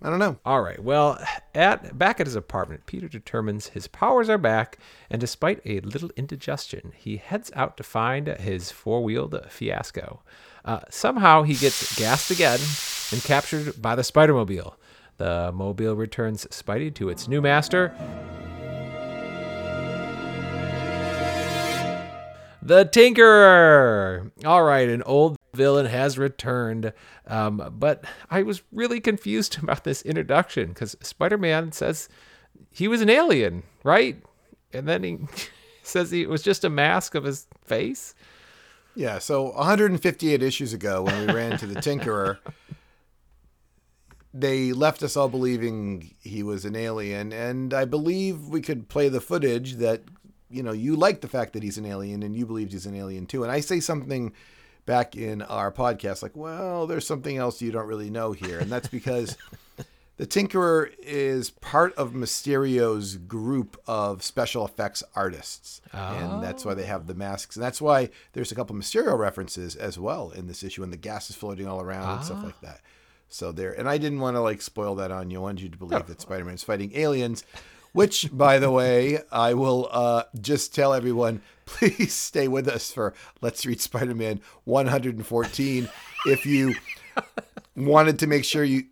I 0.00 0.10
don't 0.10 0.20
know. 0.20 0.38
All 0.44 0.62
right. 0.62 0.82
Well, 0.82 1.18
at 1.54 1.98
back 1.98 2.20
at 2.20 2.26
his 2.26 2.36
apartment, 2.36 2.86
Peter 2.86 3.08
determines 3.08 3.68
his 3.68 3.88
powers 3.88 4.28
are 4.28 4.38
back, 4.38 4.78
and 5.10 5.20
despite 5.20 5.60
a 5.64 5.80
little 5.80 6.10
indigestion, 6.16 6.92
he 6.96 7.16
heads 7.16 7.50
out 7.54 7.76
to 7.78 7.82
find 7.82 8.28
his 8.28 8.70
four-wheeled 8.70 9.46
fiasco. 9.48 10.22
Uh, 10.64 10.80
somehow, 10.88 11.42
he 11.42 11.54
gets 11.54 11.98
gassed 11.98 12.30
again 12.30 12.60
and 13.10 13.22
captured 13.24 13.80
by 13.82 13.96
the 13.96 14.04
Spider-Mobile. 14.04 14.76
The 15.16 15.50
mobile 15.52 15.96
returns 15.96 16.46
Spidey 16.46 16.94
to 16.94 17.08
its 17.08 17.26
new 17.26 17.42
master, 17.42 17.92
The 22.68 22.84
Tinkerer! 22.84 24.30
All 24.44 24.62
right, 24.62 24.90
an 24.90 25.02
old 25.04 25.37
villain 25.58 25.86
has 25.86 26.16
returned. 26.16 26.92
Um, 27.26 27.74
but 27.76 28.04
I 28.30 28.42
was 28.42 28.62
really 28.72 29.00
confused 29.00 29.58
about 29.62 29.84
this 29.84 30.00
introduction 30.02 30.68
because 30.68 30.96
Spider 31.02 31.36
Man 31.36 31.72
says 31.72 32.08
he 32.70 32.88
was 32.88 33.02
an 33.02 33.10
alien, 33.10 33.64
right? 33.84 34.22
And 34.72 34.88
then 34.88 35.02
he 35.02 35.18
says 35.82 36.10
he 36.10 36.22
it 36.22 36.30
was 36.30 36.42
just 36.42 36.64
a 36.64 36.70
mask 36.70 37.14
of 37.14 37.24
his 37.24 37.46
face. 37.62 38.14
Yeah, 38.94 39.18
so 39.18 39.52
158 39.52 40.42
issues 40.42 40.72
ago, 40.72 41.02
when 41.02 41.26
we 41.26 41.32
ran 41.32 41.56
to 41.58 41.66
the 41.66 41.80
Tinkerer, 41.80 42.38
they 44.34 44.72
left 44.72 45.02
us 45.02 45.16
all 45.16 45.28
believing 45.28 46.14
he 46.20 46.42
was 46.42 46.64
an 46.64 46.74
alien, 46.74 47.32
and 47.32 47.72
I 47.72 47.84
believe 47.84 48.48
we 48.48 48.60
could 48.60 48.88
play 48.88 49.08
the 49.08 49.20
footage 49.20 49.74
that 49.74 50.02
you 50.50 50.62
know 50.62 50.72
you 50.72 50.96
like 50.96 51.20
the 51.20 51.28
fact 51.28 51.52
that 51.52 51.62
he's 51.62 51.78
an 51.78 51.86
alien, 51.86 52.22
and 52.22 52.34
you 52.34 52.44
believed 52.44 52.72
he's 52.72 52.86
an 52.86 52.96
alien 52.96 53.26
too. 53.26 53.44
And 53.44 53.52
I 53.52 53.60
say 53.60 53.78
something 53.78 54.32
back 54.88 55.14
in 55.14 55.42
our 55.42 55.70
podcast 55.70 56.22
like, 56.22 56.34
well, 56.34 56.86
there's 56.86 57.06
something 57.06 57.36
else 57.36 57.60
you 57.60 57.70
don't 57.70 57.86
really 57.86 58.08
know 58.08 58.32
here, 58.32 58.58
and 58.58 58.72
that's 58.72 58.88
because. 58.88 59.36
The 60.16 60.26
Tinkerer 60.26 60.90
is 60.98 61.50
part 61.50 61.94
of 61.94 62.12
Mysterio's 62.12 63.16
group 63.18 63.80
of 63.86 64.24
special 64.24 64.64
effects 64.64 65.04
artists. 65.14 65.80
And 65.92 66.42
that's 66.42 66.64
why 66.64 66.74
they 66.74 66.86
have 66.86 67.06
the 67.06 67.14
masks. 67.14 67.54
And 67.54 67.64
that's 67.64 67.80
why 67.80 68.10
there's 68.32 68.50
a 68.50 68.56
couple 68.56 68.74
Mysterio 68.74 69.16
references 69.16 69.76
as 69.76 69.96
well 69.96 70.32
in 70.32 70.48
this 70.48 70.64
issue, 70.64 70.82
and 70.82 70.92
the 70.92 70.96
gas 70.96 71.30
is 71.30 71.36
floating 71.36 71.68
all 71.68 71.80
around 71.80 72.16
and 72.16 72.24
stuff 72.24 72.40
ah. 72.42 72.46
like 72.46 72.60
that. 72.62 72.80
So 73.28 73.52
there, 73.52 73.72
and 73.72 73.88
I 73.88 73.96
didn't 73.96 74.18
want 74.18 74.34
to 74.34 74.40
like 74.40 74.60
spoil 74.60 74.96
that 74.96 75.12
on 75.12 75.30
you. 75.30 75.38
I 75.38 75.42
wanted 75.42 75.62
you 75.62 75.68
to 75.68 75.78
believe 75.78 76.06
that 76.08 76.20
Spider 76.20 76.44
Man's 76.44 76.64
fighting 76.64 76.90
aliens, 76.96 77.44
which, 77.92 78.28
by 78.32 78.58
the 78.58 78.70
way, 78.70 79.20
I 79.30 79.54
will 79.54 79.88
uh, 79.90 80.24
just 80.40 80.74
tell 80.74 80.94
everyone 80.94 81.42
please 81.66 82.14
stay 82.14 82.48
with 82.48 82.66
us 82.66 82.90
for 82.92 83.14
Let's 83.40 83.66
Read 83.66 83.80
Spider 83.80 84.14
Man 84.14 84.40
114 84.64 85.88
if 86.26 86.46
you 86.46 86.74
wanted 87.76 88.18
to 88.20 88.26
make 88.26 88.44
sure 88.44 88.64
you 88.64 88.84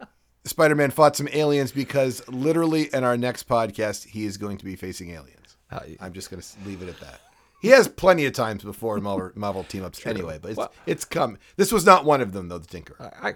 Spider 0.44 0.74
Man 0.74 0.90
fought 0.90 1.16
some 1.16 1.28
aliens 1.32 1.72
because 1.72 2.26
literally 2.28 2.92
in 2.92 3.02
our 3.02 3.16
next 3.16 3.48
podcast, 3.48 4.06
he 4.06 4.26
is 4.26 4.36
going 4.36 4.58
to 4.58 4.64
be 4.64 4.76
facing 4.76 5.10
aliens. 5.10 5.56
Uh, 5.70 5.80
I'm 6.00 6.12
just 6.12 6.30
going 6.30 6.40
to 6.40 6.48
leave 6.64 6.82
it 6.82 6.88
at 6.88 7.00
that. 7.00 7.20
He 7.66 7.72
has 7.72 7.88
plenty 7.88 8.24
of 8.26 8.32
times 8.32 8.62
before 8.62 8.98
Marvel, 8.98 9.30
Marvel 9.36 9.64
team 9.64 9.84
ups 9.84 10.04
anyway, 10.06 10.38
but 10.40 10.50
it's, 10.52 10.58
Well- 10.58 10.72
it's 10.86 11.04
come. 11.04 11.38
This 11.56 11.72
was 11.72 11.84
not 11.84 12.04
one 12.04 12.20
of 12.20 12.32
them, 12.32 12.48
though, 12.48 12.58
the 12.58 12.66
Tinker. 12.66 12.96
I 13.22 13.34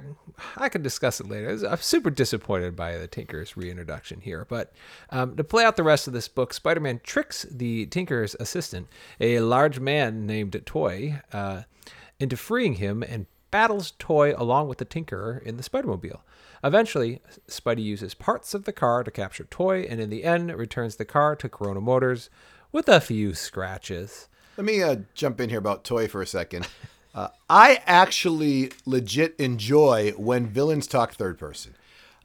I 0.56 0.68
can 0.68 0.82
discuss 0.82 1.20
it 1.20 1.28
later. 1.28 1.50
I'm 1.68 1.78
super 1.78 2.10
disappointed 2.10 2.76
by 2.76 2.96
the 2.96 3.06
Tinker's 3.06 3.56
reintroduction 3.56 4.20
here, 4.20 4.46
but 4.48 4.72
um, 5.10 5.36
to 5.36 5.44
play 5.44 5.64
out 5.64 5.76
the 5.76 5.82
rest 5.82 6.06
of 6.06 6.12
this 6.12 6.28
book, 6.28 6.52
Spider-Man 6.54 7.00
tricks 7.02 7.46
the 7.50 7.86
Tinker's 7.86 8.36
assistant, 8.40 8.88
a 9.20 9.40
large 9.40 9.80
man 9.80 10.26
named 10.26 10.60
Toy, 10.64 11.20
uh, 11.32 11.62
into 12.18 12.36
freeing 12.36 12.74
him 12.74 13.02
and 13.02 13.26
battles 13.50 13.92
Toy 13.98 14.34
along 14.36 14.68
with 14.68 14.78
the 14.78 14.84
Tinkerer 14.84 15.42
in 15.42 15.56
the 15.56 15.62
Spider-Mobile. 15.62 16.22
Eventually, 16.62 17.22
Spidey 17.48 17.82
uses 17.82 18.12
parts 18.14 18.52
of 18.54 18.64
the 18.64 18.72
car 18.72 19.02
to 19.02 19.10
capture 19.10 19.44
Toy, 19.44 19.80
and 19.88 20.00
in 20.00 20.10
the 20.10 20.24
end, 20.24 20.54
returns 20.54 20.96
the 20.96 21.06
car 21.06 21.34
to 21.36 21.48
Corona 21.48 21.80
Motors 21.80 22.28
with 22.72 22.88
a 22.88 23.00
few 23.00 23.34
scratches. 23.34 24.28
Let 24.56 24.64
me 24.64 24.82
uh, 24.82 24.96
jump 25.14 25.40
in 25.40 25.50
here 25.50 25.58
about 25.58 25.84
Toy 25.84 26.08
for 26.08 26.22
a 26.22 26.26
second. 26.26 26.68
Uh, 27.14 27.28
I 27.48 27.82
actually 27.86 28.70
legit 28.86 29.34
enjoy 29.38 30.12
when 30.16 30.46
villains 30.46 30.86
talk 30.86 31.12
third 31.12 31.38
person. 31.38 31.74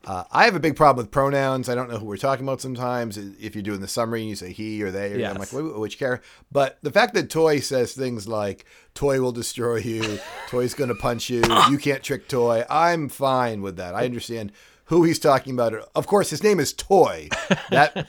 Uh, 0.06 0.24
I 0.32 0.46
have 0.46 0.56
a 0.56 0.60
big 0.60 0.76
problem 0.76 1.04
with 1.04 1.12
pronouns. 1.12 1.68
I 1.68 1.76
don't 1.76 1.90
know 1.90 1.98
who 1.98 2.06
we're 2.06 2.18
talking 2.18 2.46
about 2.46 2.62
sometimes. 2.62 3.18
If 3.18 3.56
you're 3.56 3.64
doing 3.64 3.82
the 3.82 3.88
summary 3.88 4.22
and 4.22 4.30
you 4.30 4.36
say 4.36 4.52
he 4.52 4.82
or 4.84 4.92
they, 4.92 5.12
or 5.12 5.14
I'm 5.16 5.20
Yes. 5.20 5.54
like, 5.54 5.64
"Wh- 5.64 5.80
which 5.80 5.98
character? 5.98 6.26
But 6.52 6.78
the 6.84 6.92
fact 6.92 7.14
that 7.16 7.30
Toy 7.30 7.60
says 7.60 7.94
things 7.94 8.28
like, 8.28 8.66
Toy 8.94 9.20
will 9.20 9.32
destroy 9.32 9.78
you, 9.78 10.20
Toy's 10.50 10.74
going 10.74 10.90
to 10.90 10.96
punch 10.96 11.30
you, 11.30 11.42
you 11.70 11.78
can't 11.78 12.04
trick 12.04 12.28
Toy, 12.28 12.64
I'm 12.70 13.10
fine 13.10 13.62
with 13.62 13.78
that. 13.78 13.96
I 13.96 14.06
understand 14.06 14.52
who 14.90 15.04
he's 15.04 15.18
talking 15.18 15.54
about. 15.54 15.74
Of 15.96 16.06
course, 16.06 16.30
his 16.30 16.44
name 16.44 16.60
is 16.60 16.72
Toy. 16.72 17.30
That 17.72 18.08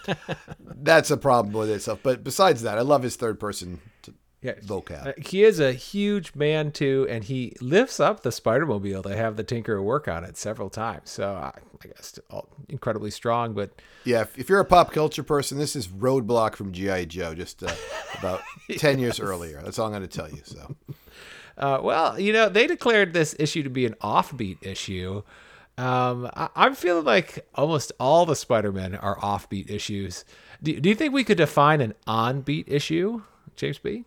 That's 0.60 1.10
a 1.10 1.16
problem 1.16 1.54
with 1.54 1.70
itself. 1.70 2.00
But 2.02 2.22
besides 2.22 2.62
that, 2.62 2.76
I 2.78 2.82
love 2.82 3.02
his 3.02 3.16
third 3.16 3.40
person 3.40 3.80
t- 4.02 4.12
vocab. 4.54 5.06
Uh, 5.08 5.12
He 5.18 5.44
is 5.44 5.60
a 5.60 5.72
huge 5.72 6.34
man 6.34 6.72
too, 6.72 7.06
and 7.08 7.24
he 7.24 7.56
lifts 7.60 8.00
up 8.00 8.22
the 8.22 8.32
Spider-Mobile 8.32 9.02
to 9.04 9.16
have 9.16 9.36
the 9.36 9.44
Tinker 9.44 9.82
work 9.82 10.08
on 10.08 10.24
it 10.24 10.36
several 10.36 10.70
times. 10.70 11.10
So 11.10 11.34
I, 11.34 11.52
I 11.82 11.86
guess 11.88 12.18
all 12.30 12.48
incredibly 12.68 13.10
strong, 13.10 13.52
but 13.54 13.70
Yeah, 14.04 14.22
if, 14.22 14.38
if 14.38 14.48
you're 14.48 14.60
a 14.60 14.64
pop 14.64 14.92
culture 14.92 15.22
person, 15.22 15.58
this 15.58 15.76
is 15.76 15.88
Roadblock 15.88 16.56
from 16.56 16.72
G.I. 16.72 17.04
Joe, 17.06 17.34
just 17.34 17.62
uh, 17.62 17.72
about 18.18 18.40
10 18.76 18.98
years 18.98 19.20
earlier. 19.20 19.60
That's 19.62 19.78
all 19.78 19.86
I'm 19.86 19.92
going 19.92 20.02
to 20.02 20.08
tell 20.08 20.30
you. 20.30 20.42
So, 20.44 20.76
uh, 21.58 21.80
well, 21.82 22.18
you 22.18 22.32
know, 22.32 22.48
they 22.48 22.66
declared 22.66 23.12
this 23.12 23.34
issue 23.38 23.62
to 23.62 23.70
be 23.70 23.86
an 23.86 23.94
offbeat 24.02 24.58
issue. 24.64 25.22
Um, 25.78 26.30
I, 26.34 26.48
I'm 26.56 26.74
feeling 26.74 27.04
like 27.04 27.46
almost 27.54 27.92
all 28.00 28.24
the 28.26 28.36
Spider-Men 28.36 28.94
are 28.96 29.16
offbeat 29.18 29.70
issues. 29.70 30.24
Do, 30.62 30.78
do 30.80 30.88
you 30.88 30.94
think 30.94 31.12
we 31.12 31.22
could 31.24 31.36
define 31.36 31.82
an 31.82 31.92
on-beat 32.06 32.66
issue, 32.68 33.22
James 33.56 33.78
B? 33.78 34.04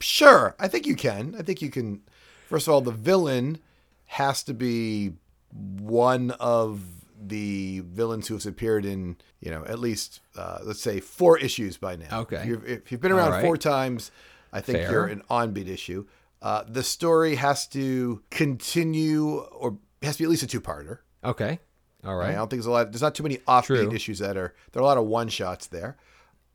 Sure, 0.00 0.54
I 0.58 0.68
think 0.68 0.86
you 0.86 0.96
can. 0.96 1.34
I 1.38 1.42
think 1.42 1.62
you 1.62 1.70
can. 1.70 2.02
First 2.48 2.68
of 2.68 2.74
all, 2.74 2.80
the 2.80 2.92
villain 2.92 3.58
has 4.06 4.42
to 4.44 4.54
be 4.54 5.14
one 5.50 6.30
of 6.32 6.82
the 7.26 7.80
villains 7.86 8.28
who 8.28 8.34
has 8.34 8.44
appeared 8.44 8.84
in, 8.84 9.16
you 9.40 9.50
know, 9.50 9.64
at 9.64 9.78
least, 9.78 10.20
uh, 10.36 10.58
let's 10.62 10.82
say, 10.82 11.00
four 11.00 11.38
issues 11.38 11.76
by 11.76 11.96
now. 11.96 12.20
Okay. 12.20 12.36
If 12.36 12.46
you've, 12.46 12.68
if 12.68 12.92
you've 12.92 13.00
been 13.00 13.12
around 13.12 13.30
right. 13.30 13.42
four 13.42 13.56
times, 13.56 14.10
I 14.52 14.60
think 14.60 14.78
Fair. 14.78 14.90
you're 14.90 15.06
an 15.06 15.22
on-beat 15.30 15.68
issue. 15.68 16.06
Uh, 16.42 16.64
the 16.68 16.82
story 16.82 17.36
has 17.36 17.66
to 17.68 18.22
continue, 18.30 19.38
or 19.38 19.78
has 20.02 20.16
to 20.16 20.22
be 20.22 20.24
at 20.24 20.30
least 20.30 20.42
a 20.42 20.46
two-parter. 20.46 20.98
Okay, 21.24 21.58
all 22.04 22.16
right. 22.16 22.30
I 22.30 22.32
don't 22.32 22.50
think 22.50 22.60
there's 22.60 22.66
a 22.66 22.70
lot. 22.70 22.92
There's 22.92 23.00
not 23.00 23.14
too 23.14 23.22
many 23.22 23.38
offbeat 23.48 23.64
True. 23.64 23.92
issues 23.92 24.18
that 24.18 24.36
are. 24.36 24.54
There 24.72 24.82
are 24.82 24.84
a 24.84 24.86
lot 24.86 24.98
of 24.98 25.06
one 25.06 25.28
shots 25.30 25.68
there, 25.68 25.96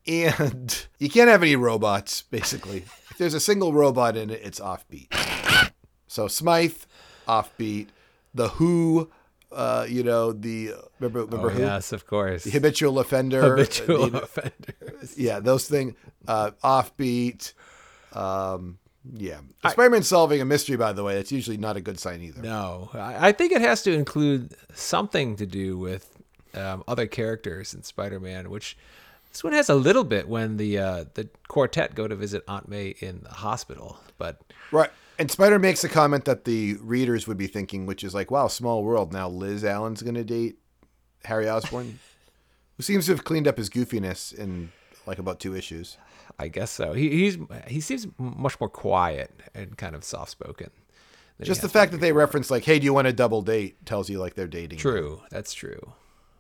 and 0.10 0.88
you 1.00 1.10
can't 1.10 1.30
have 1.30 1.44
any 1.44 1.56
robots. 1.56 2.24
Basically, 2.24 2.80
if 3.12 3.16
there's 3.18 3.34
a 3.34 3.40
single 3.40 3.72
robot 3.74 4.18
in 4.18 4.30
it, 4.30 4.42
it's 4.44 4.60
offbeat. 4.60 5.08
So 6.08 6.28
Smythe, 6.28 6.74
offbeat. 7.28 7.88
The 8.34 8.50
Who, 8.50 9.10
uh, 9.52 9.86
you 9.90 10.04
know 10.04 10.32
the 10.32 10.74
remember 11.00 11.26
remember 11.26 11.48
Oh, 11.48 11.54
Who 11.54 11.62
yes, 11.62 11.92
of 11.94 12.06
course. 12.08 12.44
The 12.44 12.52
habitual 12.52 13.00
offender. 13.00 13.42
Habitual 13.42 14.16
offenders. 14.16 15.18
yeah, 15.18 15.40
those 15.40 15.68
things. 15.68 15.94
Uh, 16.28 16.52
offbeat. 16.64 17.54
Um, 18.14 18.80
yeah, 19.14 19.40
Spider-Man 19.68 20.04
solving 20.04 20.42
a 20.42 20.46
mystery. 20.46 20.76
By 20.78 20.94
the 20.94 21.04
way, 21.04 21.16
that's 21.16 21.32
usually 21.32 21.58
not 21.58 21.78
a 21.78 21.82
good 21.82 22.00
sign 22.00 22.22
either. 22.22 22.42
No, 22.42 22.90
I, 22.94 23.30
I 23.30 23.32
think 23.32 23.52
it 23.54 23.62
has 23.62 23.82
to 23.84 23.94
include 23.94 24.54
something 24.74 25.36
to 25.38 25.46
do 25.46 25.78
with 25.78 26.16
um, 26.54 26.84
other 26.88 27.08
characters 27.08 27.74
in 27.74 27.82
Spider-Man, 27.84 28.50
which 28.50 28.78
this 29.32 29.44
one 29.44 29.54
has 29.54 29.70
a 29.70 29.76
little 29.76 30.04
bit 30.04 30.28
when 30.28 30.58
the 30.58 30.78
uh, 30.78 31.06
the 31.14 31.30
quartet 31.48 31.96
go 31.96 32.08
to 32.08 32.16
visit 32.16 32.44
Aunt 32.48 32.68
May 32.68 32.96
in 33.00 33.22
the 33.24 33.30
hospital. 33.30 34.00
But 34.18 34.42
Right. 34.72 34.90
And 35.18 35.30
Spider 35.30 35.60
makes 35.60 35.84
a 35.84 35.90
comment 35.90 36.26
that 36.26 36.46
the 36.46 36.76
readers 36.76 37.28
would 37.28 37.38
be 37.38 37.48
thinking, 37.48 37.86
which 37.86 38.06
is 38.06 38.14
like, 38.14 38.32
wow, 38.32 38.48
small 38.48 38.84
world. 38.84 39.12
Now 39.12 39.28
Liz 39.28 39.66
Allen's 39.66 40.02
going 40.02 40.16
to 40.16 40.24
date 40.24 40.58
Harry 41.26 41.50
Osborn, 41.50 42.00
who 42.78 42.84
seems 42.84 43.06
to 43.08 43.12
have 43.12 43.26
cleaned 43.26 43.48
up 43.48 43.58
his 43.58 43.70
goofiness 43.70 44.34
in 44.34 44.72
like 45.06 45.20
about 45.20 45.40
two 45.40 45.56
issues. 45.56 45.98
I 46.38 46.48
guess 46.48 46.72
so. 46.72 46.94
He 46.94 47.10
he's 47.10 47.38
he 47.68 47.82
seems 47.82 48.08
much 48.18 48.60
more 48.60 48.70
quiet 48.70 49.32
and 49.54 49.78
kind 49.78 49.94
of 49.96 50.04
soft 50.04 50.32
spoken. 50.32 50.70
Just 51.42 51.62
the 51.62 51.70
fact 51.70 51.94
that 51.94 52.02
they 52.02 52.12
reference 52.12 52.52
like, 52.52 52.66
hey, 52.66 52.80
do 52.80 52.86
you 52.86 52.94
want 52.94 53.08
a 53.08 53.14
double 53.14 53.42
date 53.42 53.86
tells 53.86 54.10
you 54.10 54.20
like 54.20 54.36
they're 54.36 54.48
dating. 54.48 54.78
True, 54.80 55.22
that's 55.32 55.54
true. 55.54 55.94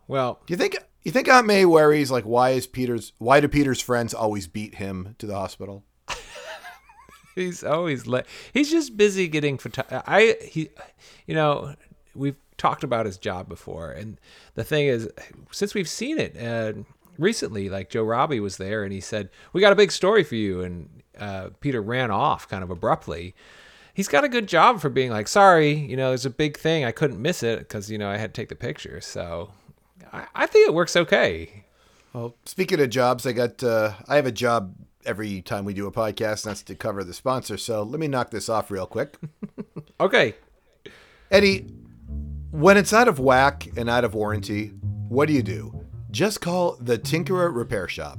Well, 0.07 0.39
Do 0.45 0.53
you 0.53 0.57
think 0.57 0.77
you 1.03 1.11
think 1.11 1.27
Aunt 1.27 1.47
May 1.47 1.65
worries 1.65 2.11
like 2.11 2.23
why 2.25 2.51
is 2.51 2.67
Peter's 2.67 3.13
why 3.17 3.39
do 3.39 3.47
Peter's 3.47 3.81
friends 3.81 4.13
always 4.13 4.47
beat 4.47 4.75
him 4.75 5.15
to 5.19 5.25
the 5.25 5.35
hospital? 5.35 5.83
he's 7.35 7.63
always 7.63 8.05
le- 8.05 8.25
he's 8.53 8.69
just 8.69 8.97
busy 8.97 9.27
getting 9.27 9.57
photo- 9.57 10.03
I 10.05 10.37
he 10.41 10.69
you 11.25 11.35
know 11.35 11.75
we've 12.15 12.35
talked 12.57 12.83
about 12.83 13.05
his 13.05 13.17
job 13.17 13.47
before 13.47 13.91
and 13.91 14.19
the 14.55 14.63
thing 14.63 14.87
is 14.87 15.09
since 15.51 15.73
we've 15.73 15.87
seen 15.87 16.19
it 16.19 16.35
uh, 16.37 16.73
recently 17.17 17.69
like 17.69 17.89
Joe 17.89 18.03
Robbie 18.03 18.41
was 18.41 18.57
there 18.57 18.83
and 18.83 18.91
he 18.91 18.99
said 18.99 19.29
we 19.53 19.61
got 19.61 19.71
a 19.71 19.77
big 19.77 19.91
story 19.91 20.23
for 20.23 20.35
you 20.35 20.61
and 20.61 20.89
uh, 21.17 21.49
Peter 21.61 21.81
ran 21.81 22.11
off 22.11 22.47
kind 22.47 22.63
of 22.63 22.69
abruptly 22.69 23.33
he's 23.93 24.09
got 24.09 24.23
a 24.25 24.29
good 24.29 24.47
job 24.47 24.81
for 24.81 24.89
being 24.89 25.11
like 25.11 25.29
sorry 25.29 25.71
you 25.71 25.95
know 25.95 26.09
there's 26.09 26.25
a 26.25 26.29
big 26.29 26.57
thing 26.57 26.83
I 26.83 26.91
couldn't 26.91 27.21
miss 27.21 27.43
it 27.43 27.59
because 27.59 27.89
you 27.89 27.97
know 27.97 28.09
I 28.09 28.17
had 28.17 28.33
to 28.33 28.41
take 28.41 28.49
the 28.49 28.55
picture 28.55 28.99
so 28.99 29.51
I, 30.11 30.25
I 30.35 30.45
think 30.45 30.67
it 30.67 30.73
works 30.73 30.95
okay 30.95 31.65
Well, 32.13 32.35
speaking 32.45 32.79
of 32.79 32.89
jobs, 32.89 33.25
I 33.25 33.33
got 33.33 33.63
uh, 33.63 33.93
I 34.07 34.15
have 34.15 34.25
a 34.25 34.31
job 34.31 34.75
every 35.05 35.41
time 35.41 35.65
we 35.65 35.73
do 35.73 35.87
a 35.87 35.91
podcast, 35.91 36.45
and 36.45 36.51
that's 36.51 36.63
to 36.63 36.75
cover 36.75 37.03
the 37.03 37.13
sponsor. 37.13 37.57
So 37.57 37.83
let 37.83 37.99
me 37.99 38.07
knock 38.07 38.31
this 38.31 38.49
off 38.49 38.69
real 38.71 38.85
quick. 38.85 39.17
okay 39.99 40.35
Eddie, 41.31 41.67
when 42.49 42.75
it's 42.77 42.93
out 42.93 43.07
of 43.07 43.19
whack 43.19 43.67
and 43.77 43.87
out 43.87 44.03
of 44.03 44.15
warranty, 44.15 44.69
what 45.07 45.27
do 45.27 45.33
you 45.33 45.43
do? 45.43 45.85
Just 46.09 46.41
call 46.41 46.75
the 46.81 46.97
Tinkerer 46.97 47.55
Repair 47.55 47.87
Shop. 47.87 48.17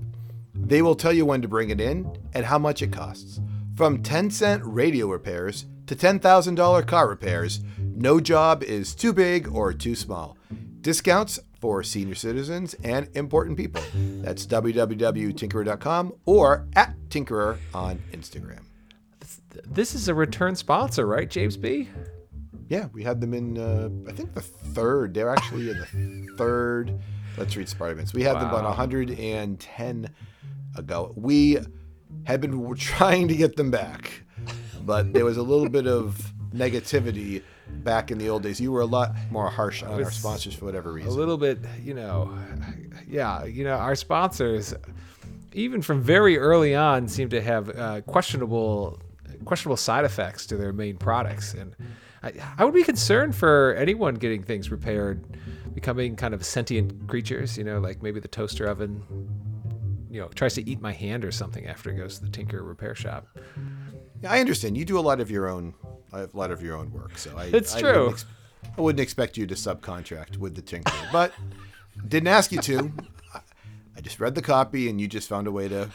They 0.55 0.81
will 0.81 0.95
tell 0.95 1.13
you 1.13 1.27
when 1.27 1.43
to 1.43 1.49
bring 1.49 1.71
it 1.71 1.81
in 1.81 2.17
and 2.35 2.45
how 2.45 2.59
much 2.59 2.83
it 2.83 2.93
costs. 2.93 3.41
From 3.75 4.03
10 4.03 4.31
cent 4.31 4.63
radio 4.65 5.09
repairs 5.09 5.67
to 5.87 5.97
$10,000 5.97 6.87
car 6.87 7.09
repairs, 7.09 7.61
no 7.79 8.21
job 8.21 8.63
is 8.63 8.95
too 8.95 9.13
big 9.13 9.49
or 9.49 9.73
too 9.73 9.97
small. 9.97 10.37
Discounts 10.81 11.41
for 11.61 11.83
senior 11.83 12.15
citizens 12.15 12.75
and 12.83 13.09
important 13.15 13.57
people. 13.57 13.83
That's 13.95 14.47
www.tinkerer.com 14.47 16.13
or 16.25 16.67
at 16.75 16.97
Tinkerer 17.11 17.59
on 17.75 18.03
Instagram. 18.13 18.61
this 19.67 19.95
is 19.95 20.09
a 20.09 20.15
return 20.15 20.57
sponsor 20.57 21.07
right 21.07 21.29
James 21.29 21.57
B 21.57 21.89
Yeah, 22.69 22.87
we 22.93 23.03
had 23.03 23.21
them 23.21 23.35
in. 23.35 23.59
Uh, 23.59 23.91
I 24.09 24.13
think 24.13 24.33
the 24.35 24.41
third. 24.41 25.13
They're 25.15 25.31
actually 25.31 25.71
in 25.71 25.79
the 25.79 26.35
third. 26.37 26.99
Let's 27.37 27.57
read 27.57 27.69
Spider-Man. 27.69 28.07
We 28.15 28.23
had 28.23 28.37
them 28.37 28.49
about 28.49 28.65
110 28.65 30.11
ago. 30.77 31.13
We 31.17 31.59
had 32.25 32.41
been 32.41 32.75
trying 32.75 33.29
to 33.29 33.37
get 33.37 33.57
them 33.57 33.71
back, 33.71 34.23
but 34.85 35.13
there 35.13 35.25
was 35.25 35.37
a 35.37 35.43
little 35.43 35.69
bit 35.69 35.87
of 35.87 36.33
negativity 36.55 37.43
back 37.69 38.11
in 38.11 38.19
the 38.19 38.29
old 38.29 38.43
days. 38.43 38.61
You 38.61 38.73
were 38.73 38.81
a 38.81 38.87
lot 38.87 39.13
more 39.31 39.49
harsh 39.49 39.83
on 39.83 40.03
our 40.03 40.11
sponsors 40.11 40.55
for 40.55 40.65
whatever 40.65 40.93
reason. 40.93 41.11
a 41.11 41.15
little 41.15 41.39
bit, 41.39 41.59
you 41.83 41.95
know, 41.95 42.37
yeah, 43.09 43.45
you 43.45 43.65
know, 43.65 43.75
our 43.75 43.95
sponsors, 43.95 44.75
even 45.53 45.83
from 45.83 46.03
very 46.03 46.39
early 46.39 46.75
on, 46.75 47.09
seem 47.09 47.29
to 47.31 47.41
have 47.41 47.77
uh, 47.77 48.01
questionable, 48.03 49.01
questionable 49.45 49.77
side 49.77 50.05
effects 50.05 50.47
to 50.47 50.57
their 50.57 50.73
main 50.73 50.97
products, 50.97 51.55
and 51.55 51.75
I, 52.23 52.33
I 52.59 52.65
would 52.65 52.75
be 52.75 52.85
concerned 52.85 53.35
for 53.35 53.75
anyone 53.75 54.15
getting 54.15 54.43
things 54.43 54.71
repaired, 54.71 55.25
becoming 55.75 56.17
kind 56.17 56.35
of 56.35 56.45
sentient 56.45 57.09
creatures, 57.09 57.57
you 57.57 57.65
know, 57.65 57.79
like 57.79 58.03
maybe 58.03 58.21
the 58.21 58.29
toaster 58.29 58.67
oven, 58.67 59.03
you 60.11 60.21
know, 60.21 60.29
tries 60.29 60.55
to 60.55 60.69
eat 60.69 60.81
my 60.81 60.93
hand 60.93 61.25
or 61.25 61.31
something 61.31 61.67
after 61.67 61.91
it 61.91 61.97
goes 61.97 62.19
to 62.19 62.25
the 62.25 62.31
Tinker 62.31 62.63
repair 62.63 62.95
shop. 62.95 63.27
Yeah, 64.23 64.33
I 64.33 64.41
understand. 64.41 64.77
You 64.77 64.85
do 64.85 64.99
a 64.99 65.01
lot 65.01 65.21
of 65.21 65.31
your 65.31 65.49
own, 65.49 65.75
a 66.13 66.29
lot 66.33 66.51
of 66.51 66.63
your 66.63 66.77
own 66.77 66.93
work. 66.93 67.19
So 67.19 67.33
I, 67.37 67.45
It's 67.47 67.75
I 67.75 67.81
true. 67.81 67.91
Wouldn't 67.93 68.13
ex- 68.13 68.25
I 68.77 68.81
wouldn't 68.81 69.01
expect 69.01 69.37
you 69.37 69.47
to 69.47 69.55
subcontract 69.55 70.37
with 70.37 70.55
the 70.55 70.63
tinker, 70.63 70.93
but 71.13 71.33
didn't 72.07 72.29
ask 72.29 72.53
you 72.53 72.61
to. 72.63 72.93
I- 73.35 73.41
just 74.03 74.19
read 74.19 74.35
the 74.35 74.41
copy, 74.43 74.89
and 74.89 74.99
you 74.99 75.07
just 75.07 75.29
found 75.29 75.47
a 75.47 75.51
way 75.53 75.69
to 75.69 75.91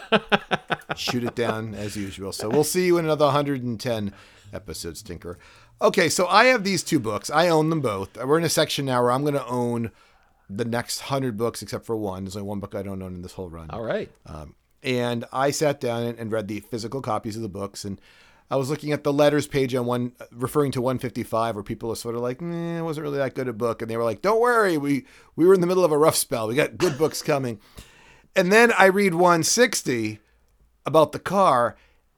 shoot 0.96 1.24
it 1.24 1.34
down 1.34 1.74
as 1.74 1.96
usual. 1.98 2.32
So 2.32 2.50
we'll 2.50 2.64
see 2.64 2.86
you 2.86 3.00
in 3.00 3.06
another 3.06 3.26
110 3.26 4.14
episodes, 4.54 5.02
Tinker. 5.02 5.40
Okay, 5.82 6.08
so 6.10 6.28
I 6.28 6.46
have 6.46 6.64
these 6.64 6.84
two 6.84 7.00
books. 7.00 7.32
I 7.32 7.48
own 7.50 7.70
them 7.72 7.82
both. 7.82 8.16
We're 8.16 8.38
in 8.38 8.44
a 8.44 8.50
section 8.50 8.86
now 8.86 9.02
where 9.02 9.12
I'm 9.12 9.22
going 9.24 9.34
to 9.34 9.46
own 9.48 9.90
the 10.48 10.66
next 10.66 11.02
100 11.02 11.36
books 11.36 11.64
except 11.64 11.84
for 11.86 11.96
one. 11.98 12.26
There's 12.26 12.36
only 12.36 12.48
one 12.48 12.60
book 12.60 12.76
I 12.76 12.84
don't 12.84 13.02
own 13.02 13.16
in 13.16 13.22
this 13.24 13.34
whole 13.34 13.50
run. 13.50 13.72
All 13.72 13.84
right. 13.84 14.12
Um, 14.28 14.54
and 14.84 15.26
I 15.34 15.50
sat 15.50 15.82
down 15.82 16.04
and 16.20 16.32
read 16.32 16.48
the 16.48 16.60
physical 16.60 17.02
copies 17.02 17.36
of 17.36 17.42
the 17.42 17.50
books, 17.50 17.84
and 17.86 18.00
I 18.50 18.58
was 18.58 18.70
looking 18.70 18.92
at 18.92 19.04
the 19.04 19.12
letters 19.12 19.48
page 19.48 19.74
on 19.74 19.86
one, 19.86 20.12
referring 20.32 20.72
to 20.74 20.82
155, 20.82 21.56
where 21.56 21.64
people 21.64 21.92
are 21.92 21.96
sort 21.96 22.16
of 22.16 22.22
like, 22.22 22.42
"Meh, 22.42 22.80
it 22.80 22.84
wasn't 22.84 23.06
really 23.06 23.18
that 23.18 23.34
good 23.34 23.48
a 23.48 23.54
book," 23.54 23.82
and 23.82 23.90
they 23.90 23.98
were 23.98 24.04
like, 24.04 24.22
"Don't 24.22 24.40
worry, 24.40 24.78
we 24.78 25.06
we 25.36 25.46
were 25.46 25.54
in 25.54 25.62
the 25.62 25.68
middle 25.68 25.84
of 25.84 25.92
a 25.92 25.98
rough 25.98 26.16
spell. 26.16 26.48
We 26.48 26.56
got 26.56 26.78
good 26.78 26.98
books 27.00 27.22
coming." 27.22 27.60
And 28.36 28.52
then 28.52 28.74
I 28.78 28.86
read 28.88 29.16
160 29.16 30.20
about 30.86 31.14
the 31.14 31.20
car, 31.20 31.76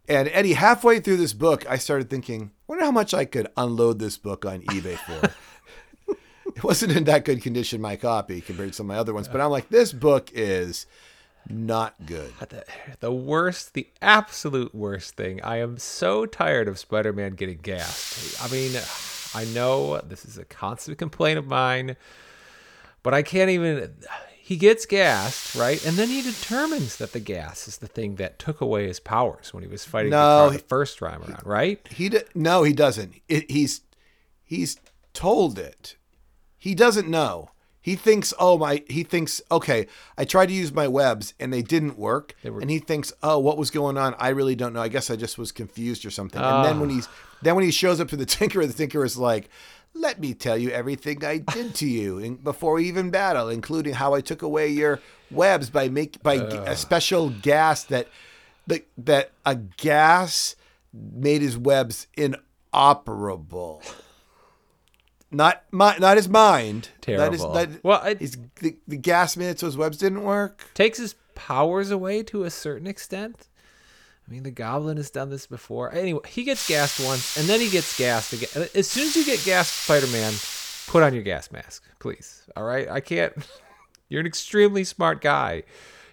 and 0.07 0.29
Eddie, 0.29 0.53
halfway 0.53 0.99
through 0.99 1.17
this 1.17 1.33
book, 1.33 1.69
I 1.69 1.77
started 1.77 2.09
thinking, 2.09 2.51
wonder 2.67 2.85
how 2.85 2.91
much 2.91 3.13
I 3.13 3.25
could 3.25 3.47
unload 3.57 3.99
this 3.99 4.17
book 4.17 4.45
on 4.45 4.61
eBay 4.61 4.97
for. 4.97 6.13
it 6.55 6.63
wasn't 6.63 6.95
in 6.95 7.03
that 7.05 7.25
good 7.25 7.41
condition, 7.41 7.81
my 7.81 7.95
copy, 7.95 8.41
compared 8.41 8.69
to 8.69 8.73
some 8.73 8.85
of 8.85 8.95
my 8.95 8.99
other 8.99 9.13
ones, 9.13 9.27
but 9.27 9.41
I'm 9.41 9.51
like, 9.51 9.69
this 9.69 9.93
book 9.93 10.31
is 10.33 10.85
not 11.49 11.95
good. 12.05 12.33
The, 12.49 12.63
the 12.99 13.11
worst, 13.11 13.73
the 13.73 13.87
absolute 14.01 14.73
worst 14.75 15.15
thing. 15.15 15.41
I 15.43 15.57
am 15.57 15.77
so 15.77 16.25
tired 16.25 16.67
of 16.67 16.77
Spider 16.79 17.13
Man 17.13 17.33
getting 17.33 17.57
gassed. 17.59 18.41
I 18.43 18.49
mean, 18.51 18.79
I 19.33 19.45
know 19.53 19.99
this 20.01 20.25
is 20.25 20.37
a 20.37 20.45
constant 20.45 20.97
complaint 20.97 21.37
of 21.39 21.47
mine, 21.47 21.95
but 23.03 23.13
I 23.13 23.21
can't 23.23 23.49
even. 23.49 23.93
He 24.39 24.55
gets 24.55 24.85
gassed, 24.85 25.55
right? 25.55 25.85
And 25.85 25.97
then 25.97 26.07
he 26.07 26.21
determines 26.21 26.95
that 26.97 27.11
the 27.11 27.19
gas 27.19 27.67
is 27.67 27.77
the 27.79 27.87
thing 27.87 28.15
that 28.15 28.39
took 28.39 28.61
away 28.61 28.87
his 28.87 28.99
powers 29.01 29.53
when 29.53 29.61
he 29.61 29.67
was 29.67 29.83
fighting 29.83 30.11
No, 30.11 30.45
the 30.45 30.51
he- 30.51 30.57
the 30.57 30.63
first 30.63 30.99
time 30.99 31.21
around, 31.21 31.41
right? 31.45 31.85
He 31.91 32.07
d- 32.07 32.21
no, 32.33 32.63
he 32.63 32.71
doesn't. 32.71 33.13
It, 33.27 33.51
he's 33.51 33.81
he's 34.45 34.77
told 35.13 35.59
it. 35.59 35.97
He 36.57 36.75
doesn't 36.75 37.09
know. 37.09 37.49
He 37.81 37.95
thinks, 37.95 38.33
oh 38.39 38.57
my. 38.57 38.83
He 38.89 39.03
thinks, 39.03 39.41
okay, 39.49 39.87
I 40.17 40.25
tried 40.25 40.47
to 40.47 40.53
use 40.53 40.73
my 40.73 40.87
webs 40.87 41.33
and 41.39 41.53
they 41.53 41.61
didn't 41.61 41.97
work. 41.97 42.35
were- 42.43 42.59
and 42.59 42.69
he 42.69 42.79
thinks, 42.79 43.13
oh, 43.23 43.39
what 43.39 43.57
was 43.57 43.71
going 43.71 43.97
on? 43.97 44.15
I 44.19 44.29
really 44.29 44.55
don't 44.55 44.73
know. 44.73 44.81
I 44.81 44.89
guess 44.89 45.09
I 45.09 45.15
just 45.15 45.37
was 45.37 45.51
confused 45.51 46.05
or 46.05 46.09
something. 46.09 46.41
And 46.41 46.65
then 46.65 46.79
when 46.79 46.89
ah. 46.89 46.93
he's 46.93 47.09
then 47.41 47.55
when 47.55 47.63
he 47.63 47.71
shows 47.71 47.99
up 47.99 48.09
to 48.09 48.17
the 48.17 48.25
Tinkerer, 48.25 48.67
the 48.67 48.87
Tinkerer 48.87 49.05
is 49.05 49.17
like, 49.17 49.49
let 49.93 50.19
me 50.19 50.33
tell 50.33 50.57
you 50.57 50.69
everything 50.69 51.23
I 51.23 51.39
did 51.39 51.75
to 51.75 51.87
you 51.87 52.19
in, 52.19 52.35
before 52.43 52.73
we 52.73 52.87
even 52.87 53.09
battle, 53.09 53.49
including 53.49 53.93
how 53.93 54.13
I 54.13 54.21
took 54.21 54.41
away 54.41 54.67
your 54.69 54.99
webs 55.31 55.69
by 55.69 55.89
make 55.89 56.21
by 56.23 56.35
a 56.35 56.75
special 56.75 57.29
gas 57.29 57.83
that 57.85 58.07
that 58.67 58.87
that 58.97 59.31
a 59.45 59.55
gas 59.55 60.55
made 60.93 61.41
his 61.41 61.57
webs 61.57 62.07
inoperable. 62.15 63.81
Not 65.29 65.63
my, 65.71 65.97
not 65.97 66.15
his 66.17 66.29
mind. 66.29 66.89
That 67.05 67.33
is, 67.33 67.41
Terrible. 67.41 67.53
that, 67.53 67.83
Well, 67.83 68.03
it- 68.03 68.19
his, 68.19 68.37
the, 68.61 68.77
the 68.87 68.97
gas 68.97 69.35
made 69.35 69.49
it 69.49 69.59
so 69.59 69.65
his 69.65 69.75
webs 69.77 69.97
didn't 69.97 70.23
work. 70.23 70.69
Takes 70.73 70.97
his 70.99 71.15
powers 71.35 71.91
away 71.91 72.23
to 72.23 72.43
a 72.43 72.49
certain 72.49 72.87
extent. 72.87 73.47
I 74.27 74.31
mean, 74.31 74.43
the 74.43 74.51
Goblin 74.51 74.97
has 74.97 75.09
done 75.09 75.29
this 75.29 75.47
before. 75.47 75.93
Anyway, 75.93 76.19
he 76.27 76.43
gets 76.43 76.67
gassed 76.67 76.99
once, 77.05 77.37
and 77.37 77.47
then 77.47 77.59
he 77.61 77.69
gets 77.69 77.97
gassed 77.97 78.33
again. 78.33 78.67
As 78.75 78.87
soon 78.89 79.03
as 79.07 79.15
you 79.15 79.25
get 79.25 79.43
gassed, 79.45 79.83
Spider-Man, 79.85 80.33
put 80.87 81.01
on 81.03 81.13
your 81.13 81.23
gas 81.23 81.49
mask, 81.51 81.83
please. 81.99 82.43
All 82.57 82.63
right, 82.63 82.89
I 82.89 82.99
can't. 82.99 83.33
You're 84.09 84.19
an 84.21 84.27
extremely 84.27 84.83
smart 84.83 85.21
guy. 85.21 85.63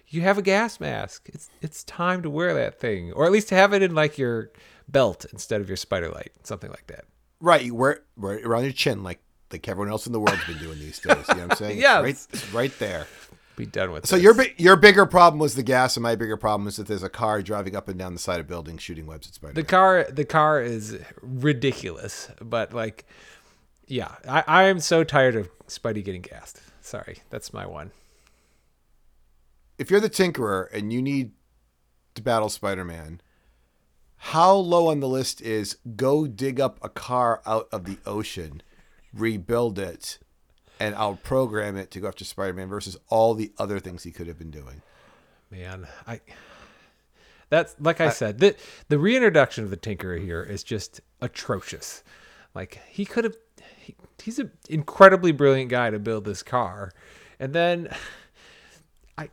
You 0.07 0.21
have 0.21 0.37
a 0.37 0.41
gas 0.41 0.79
mask. 0.79 1.27
It's 1.33 1.49
it's 1.61 1.83
time 1.83 2.21
to 2.23 2.29
wear 2.29 2.53
that 2.53 2.79
thing, 2.79 3.11
or 3.11 3.25
at 3.25 3.31
least 3.33 3.49
to 3.49 3.55
have 3.55 3.73
it 3.73 3.81
in 3.81 3.95
like 3.95 4.17
your 4.17 4.51
belt 4.87 5.25
instead 5.33 5.59
of 5.61 5.67
your 5.67 5.77
spider 5.77 6.09
light, 6.09 6.31
something 6.43 6.69
like 6.69 6.87
that. 6.87 7.05
Right, 7.45 7.63
you 7.63 7.75
wear, 7.75 8.01
wear 8.17 8.39
it 8.39 8.45
around 8.45 8.63
your 8.63 8.71
chin 8.73 9.03
like 9.03 9.19
like 9.51 9.67
everyone 9.67 9.91
else 9.91 10.07
in 10.07 10.13
the 10.13 10.19
world's 10.19 10.43
been 10.45 10.57
doing 10.57 10.79
these 10.79 10.97
days. 10.99 11.15
You 11.29 11.35
know 11.35 11.41
what 11.43 11.51
I'm 11.51 11.57
saying? 11.57 11.79
yeah, 11.79 12.01
right, 12.01 12.17
right 12.51 12.79
there. 12.79 13.05
Be 13.55 13.67
done 13.67 13.91
with. 13.91 14.05
It. 14.05 14.07
So 14.07 14.15
this. 14.15 14.23
your 14.23 14.35
your 14.57 14.75
bigger 14.75 15.05
problem 15.05 15.39
was 15.39 15.53
the 15.53 15.61
gas, 15.61 15.95
and 15.95 16.01
my 16.01 16.15
bigger 16.15 16.37
problem 16.37 16.67
is 16.67 16.77
that 16.77 16.87
there's 16.87 17.03
a 17.03 17.09
car 17.09 17.43
driving 17.43 17.75
up 17.75 17.87
and 17.87 17.99
down 17.99 18.13
the 18.13 18.19
side 18.19 18.39
of 18.39 18.47
buildings 18.47 18.81
shooting 18.81 19.05
webs 19.05 19.27
at 19.27 19.35
Spider. 19.35 19.53
the 19.53 19.63
car 19.63 20.07
the 20.11 20.25
car 20.25 20.59
is 20.59 20.97
ridiculous 21.21 22.29
but 22.41 22.73
like 22.73 23.05
yeah 23.87 24.15
i 24.27 24.43
i 24.47 24.63
am 24.63 24.79
so 24.79 25.03
tired 25.03 25.35
of 25.35 25.47
spidey 25.67 26.03
getting 26.03 26.21
gassed 26.21 26.59
sorry 26.81 27.19
that's 27.29 27.53
my 27.53 27.65
one 27.65 27.91
if 29.77 29.91
you're 29.91 29.99
the 29.99 30.09
Tinkerer 30.09 30.67
and 30.73 30.91
you 30.91 31.01
need 31.01 31.31
to 32.15 32.21
battle 32.21 32.49
Spider-Man, 32.49 33.21
how 34.17 34.53
low 34.53 34.87
on 34.89 34.99
the 34.99 35.07
list 35.07 35.41
is 35.41 35.77
go 35.95 36.27
dig 36.27 36.59
up 36.59 36.79
a 36.81 36.89
car 36.89 37.41
out 37.45 37.67
of 37.71 37.85
the 37.85 37.97
ocean, 38.05 38.61
rebuild 39.13 39.77
it, 39.79 40.19
and 40.79 40.95
I'll 40.95 41.15
program 41.15 41.77
it 41.77 41.91
to 41.91 41.99
go 41.99 42.07
after 42.07 42.25
Spider-Man 42.25 42.67
versus 42.67 42.97
all 43.09 43.33
the 43.33 43.51
other 43.57 43.79
things 43.79 44.03
he 44.03 44.11
could 44.11 44.27
have 44.27 44.37
been 44.37 44.51
doing. 44.51 44.81
man 45.51 45.87
i 46.07 46.19
that's 47.49 47.75
like 47.79 48.01
i 48.01 48.09
said 48.09 48.39
the 48.39 48.55
the 48.89 48.97
reintroduction 48.97 49.63
of 49.63 49.69
the 49.69 49.77
tinkerer 49.77 50.19
here 50.21 50.41
is 50.43 50.63
just 50.63 50.99
atrocious 51.21 52.03
like 52.55 52.81
he 52.89 53.05
could 53.05 53.23
have 53.23 53.35
he, 53.79 53.95
he's 54.21 54.39
an 54.39 54.51
incredibly 54.69 55.31
brilliant 55.31 55.69
guy 55.69 55.91
to 55.91 55.99
build 55.99 56.25
this 56.25 56.41
car 56.41 56.91
and 57.39 57.53
then 57.53 57.87
i 59.17 59.29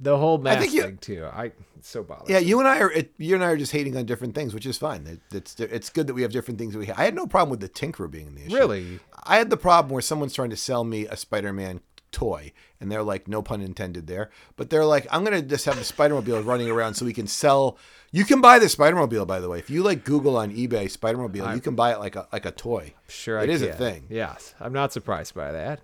the 0.00 0.16
whole 0.16 0.38
mask 0.38 0.60
think 0.60 0.72
you- 0.72 0.82
thing 0.82 0.98
too 0.98 1.24
i 1.32 1.52
it's 1.76 1.88
so 1.88 2.02
bothersome 2.02 2.32
Yeah, 2.32 2.38
you 2.40 2.58
and 2.58 2.66
I 2.68 2.80
are 2.80 2.90
it, 2.90 3.12
you 3.18 3.34
and 3.34 3.44
I 3.44 3.48
are 3.48 3.56
just 3.56 3.70
hating 3.72 3.96
on 3.96 4.06
different 4.06 4.34
things, 4.34 4.52
which 4.54 4.66
is 4.66 4.76
fine. 4.78 5.06
It, 5.06 5.20
it's 5.32 5.60
it's 5.60 5.88
good 5.90 6.06
that 6.08 6.14
we 6.14 6.22
have 6.22 6.32
different 6.32 6.58
things 6.58 6.72
that 6.72 6.78
we. 6.80 6.90
I 6.90 7.04
had 7.04 7.14
no 7.14 7.26
problem 7.28 7.50
with 7.50 7.60
the 7.60 7.68
Tinkerer 7.68 8.10
being 8.10 8.26
in 8.28 8.34
the 8.34 8.46
issue. 8.46 8.56
Really? 8.56 8.98
I 9.24 9.36
had 9.36 9.50
the 9.50 9.56
problem 9.56 9.92
where 9.92 10.02
someone's 10.02 10.34
trying 10.34 10.50
to 10.50 10.56
sell 10.56 10.82
me 10.84 11.06
a 11.06 11.16
Spider-Man 11.16 11.80
toy, 12.10 12.52
and 12.80 12.90
they're 12.90 13.02
like, 13.04 13.28
no 13.28 13.40
pun 13.42 13.60
intended 13.60 14.06
there, 14.08 14.30
but 14.56 14.70
they're 14.70 14.84
like, 14.86 15.06
I'm 15.12 15.22
gonna 15.22 15.42
just 15.42 15.64
have 15.66 15.76
the 15.76 15.84
Spider-Mobile 15.84 16.42
running 16.52 16.70
around 16.70 16.94
so 16.94 17.04
we 17.04 17.12
can 17.12 17.26
sell. 17.28 17.78
You 18.10 18.24
can 18.24 18.40
buy 18.40 18.58
the 18.58 18.68
Spider-Mobile, 18.70 19.26
by 19.26 19.38
the 19.38 19.48
way. 19.48 19.58
If 19.58 19.70
you 19.70 19.82
like 19.84 20.02
Google 20.04 20.36
on 20.38 20.50
eBay 20.52 20.90
Spider-Mobile, 20.90 21.54
you 21.54 21.60
can 21.60 21.76
buy 21.76 21.92
it 21.92 22.00
like 22.00 22.16
a 22.16 22.26
like 22.32 22.46
a 22.46 22.50
toy. 22.52 22.94
sure 23.06 23.38
it 23.38 23.50
I 23.50 23.52
is 23.52 23.62
a 23.62 23.72
thing. 23.74 24.06
yes 24.08 24.54
i'm 24.60 24.72
not 24.72 24.92
surprised 24.92 25.34
by 25.34 25.52
that 25.52 25.80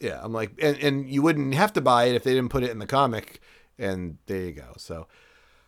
Yeah, 0.00 0.18
I'm 0.22 0.32
like, 0.32 0.52
and, 0.60 0.78
and 0.78 1.08
you 1.08 1.20
wouldn't 1.22 1.54
have 1.54 1.74
to 1.74 1.80
buy 1.80 2.04
it 2.04 2.14
if 2.14 2.24
they 2.24 2.32
didn't 2.32 2.48
put 2.48 2.62
it 2.62 2.70
in 2.70 2.78
the 2.78 2.86
comic. 2.86 3.40
And 3.78 4.18
there 4.26 4.40
you 4.40 4.52
go. 4.52 4.72
So, 4.76 5.06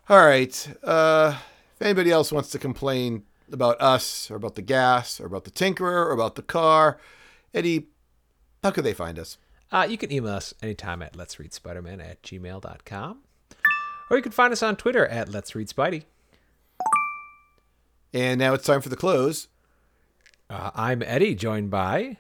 all 0.09 0.25
right. 0.25 0.77
Uh, 0.83 1.37
if 1.75 1.83
anybody 1.83 2.11
else 2.11 2.33
wants 2.33 2.51
to 2.51 2.59
complain 2.59 3.25
about 3.51 3.81
us 3.81 4.31
or 4.31 4.37
about 4.37 4.55
the 4.55 4.63
gas 4.63 5.21
or 5.21 5.27
about 5.27 5.45
the 5.45 5.51
Tinkerer 5.51 6.07
or 6.07 6.13
about 6.13 6.37
the 6.37 6.43
car, 6.43 6.99
Eddie, 7.53 7.89
how 8.63 8.71
could 8.71 8.85
they 8.85 8.95
find 8.95 9.19
us? 9.19 9.37
Uh, 9.71 9.87
you 9.89 9.99
can 9.99 10.11
email 10.11 10.35
us 10.35 10.55
anytime 10.63 11.03
at 11.03 11.17
let's 11.17 11.39
read 11.39 11.53
spider-man 11.53 12.01
at 12.01 12.23
gmail.com. 12.23 13.19
Or 14.11 14.17
you 14.17 14.23
can 14.23 14.33
find 14.33 14.53
us 14.53 14.63
on 14.63 14.77
Twitter 14.77 15.07
at 15.07 15.31
let's 15.31 15.55
read 15.55 15.69
spidey. 15.69 16.05
And 18.13 18.39
now 18.39 18.53
it's 18.53 18.67
time 18.67 18.83
for 18.83 18.91
the 18.91 18.97
close. 18.97 19.49
Uh, 20.51 20.71
I'm 20.75 21.03
Eddie, 21.03 21.35
joined 21.35 21.71
by. 21.71 22.19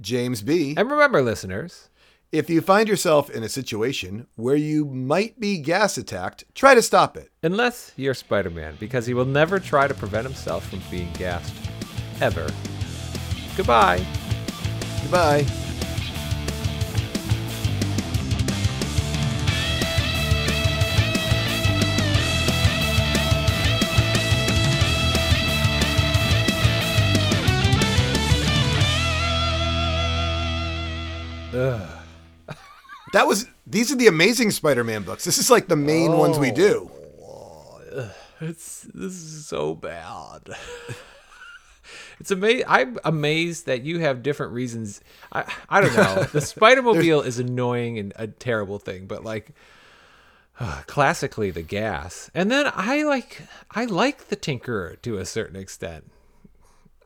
James 0.00 0.42
B. 0.42 0.74
And 0.76 0.90
remember, 0.90 1.22
listeners, 1.22 1.88
If 2.32 2.48
you 2.48 2.60
find 2.60 2.88
yourself 2.88 3.28
in 3.28 3.42
a 3.42 3.48
situation 3.48 4.26
where 4.36 4.54
you 4.54 4.84
might 4.84 5.40
be 5.40 5.58
gas 5.58 5.98
attacked, 5.98 6.44
try 6.54 6.74
to 6.76 6.82
stop 6.82 7.16
it. 7.16 7.30
unless 7.42 7.92
you're 7.96 8.14
Spider 8.14 8.50
Man, 8.50 8.76
because 8.78 9.06
he 9.06 9.14
will 9.14 9.24
never 9.24 9.58
try 9.58 9.88
to 9.88 9.94
prevent 9.94 10.26
himself 10.26 10.68
from 10.68 10.80
being 10.90 11.12
gassed. 11.14 11.54
Ever. 12.20 12.48
Goodbye. 13.56 14.06
Goodbye. 15.02 15.44
That 33.20 33.26
was 33.26 33.44
these 33.66 33.92
are 33.92 33.96
the 33.96 34.06
amazing 34.06 34.50
Spider-Man 34.50 35.02
books. 35.02 35.26
This 35.26 35.36
is 35.36 35.50
like 35.50 35.68
the 35.68 35.76
main 35.76 36.12
ones 36.16 36.38
we 36.38 36.50
do. 36.50 36.90
Oh, 37.22 38.10
it's 38.40 38.88
this 38.94 39.12
is 39.12 39.46
so 39.46 39.74
bad. 39.74 40.48
It's 42.18 42.30
amazing. 42.30 42.64
I'm 42.68 42.98
amazed 43.04 43.64
that 43.66 43.82
you 43.82 43.98
have 44.00 44.22
different 44.22 44.52
reasons. 44.52 45.00
I 45.32 45.44
I 45.68 45.80
don't 45.82 45.94
know. 45.96 46.24
The 46.32 46.40
Spider 46.40 46.80
Mobile 46.82 47.20
is 47.22 47.38
annoying 47.38 47.98
and 47.98 48.12
a 48.16 48.26
terrible 48.26 48.78
thing, 48.78 49.06
but 49.06 49.22
like 49.24 49.52
uh, 50.58 50.82
classically 50.86 51.50
the 51.50 51.62
gas, 51.62 52.30
and 52.34 52.50
then 52.50 52.70
I 52.74 53.02
like 53.04 53.42
I 53.70 53.84
like 53.86 54.28
the 54.28 54.36
Tinkerer 54.36 55.00
to 55.02 55.18
a 55.18 55.24
certain 55.26 55.56
extent. 55.56 56.10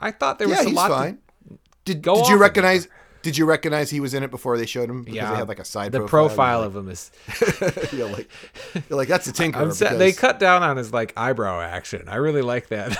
I 0.00 0.11
thought 0.12 0.38
there 0.38 0.48
was 0.48 0.64
Yeah, 0.64 0.70
a 0.70 0.74
lot. 0.74 1.07
to- 1.09 1.59
Did 1.85 2.03
Go 2.03 2.16
did 2.22 2.29
you 2.29 2.37
recognize 2.37 2.88
did 3.25 3.39
you 3.39 3.47
recognize 3.47 3.89
he 3.89 4.01
was 4.01 4.13
in 4.13 4.23
it 4.23 4.31
before 4.31 4.59
they 4.59 4.67
showed 4.67 4.91
him? 4.91 5.03
Because 5.03 5.17
yeah, 5.17 5.31
they 5.31 5.37
had 5.39 5.49
like 5.49 5.59
a 5.59 5.65
side 5.65 5.93
the 5.93 6.01
profile. 6.01 6.29
profile 6.29 6.63
of 6.63 6.77
him 6.77 6.91
is. 6.91 7.11
you're 7.93 8.11
like, 8.11 8.29
you're 8.75 8.99
like 8.99 9.09
that's 9.09 9.27
a 9.27 9.33
tinker. 9.33 9.59
I'm 9.59 9.73
sa- 9.73 9.97
they 9.97 10.13
cut 10.13 10.39
down 10.39 10.63
on 10.63 10.77
his 10.77 10.93
like 10.93 11.15
eyebrow 11.17 11.63
action. 11.63 12.07
I 12.07 12.17
really 12.17 12.43
like 12.43 12.69
that 12.69 12.97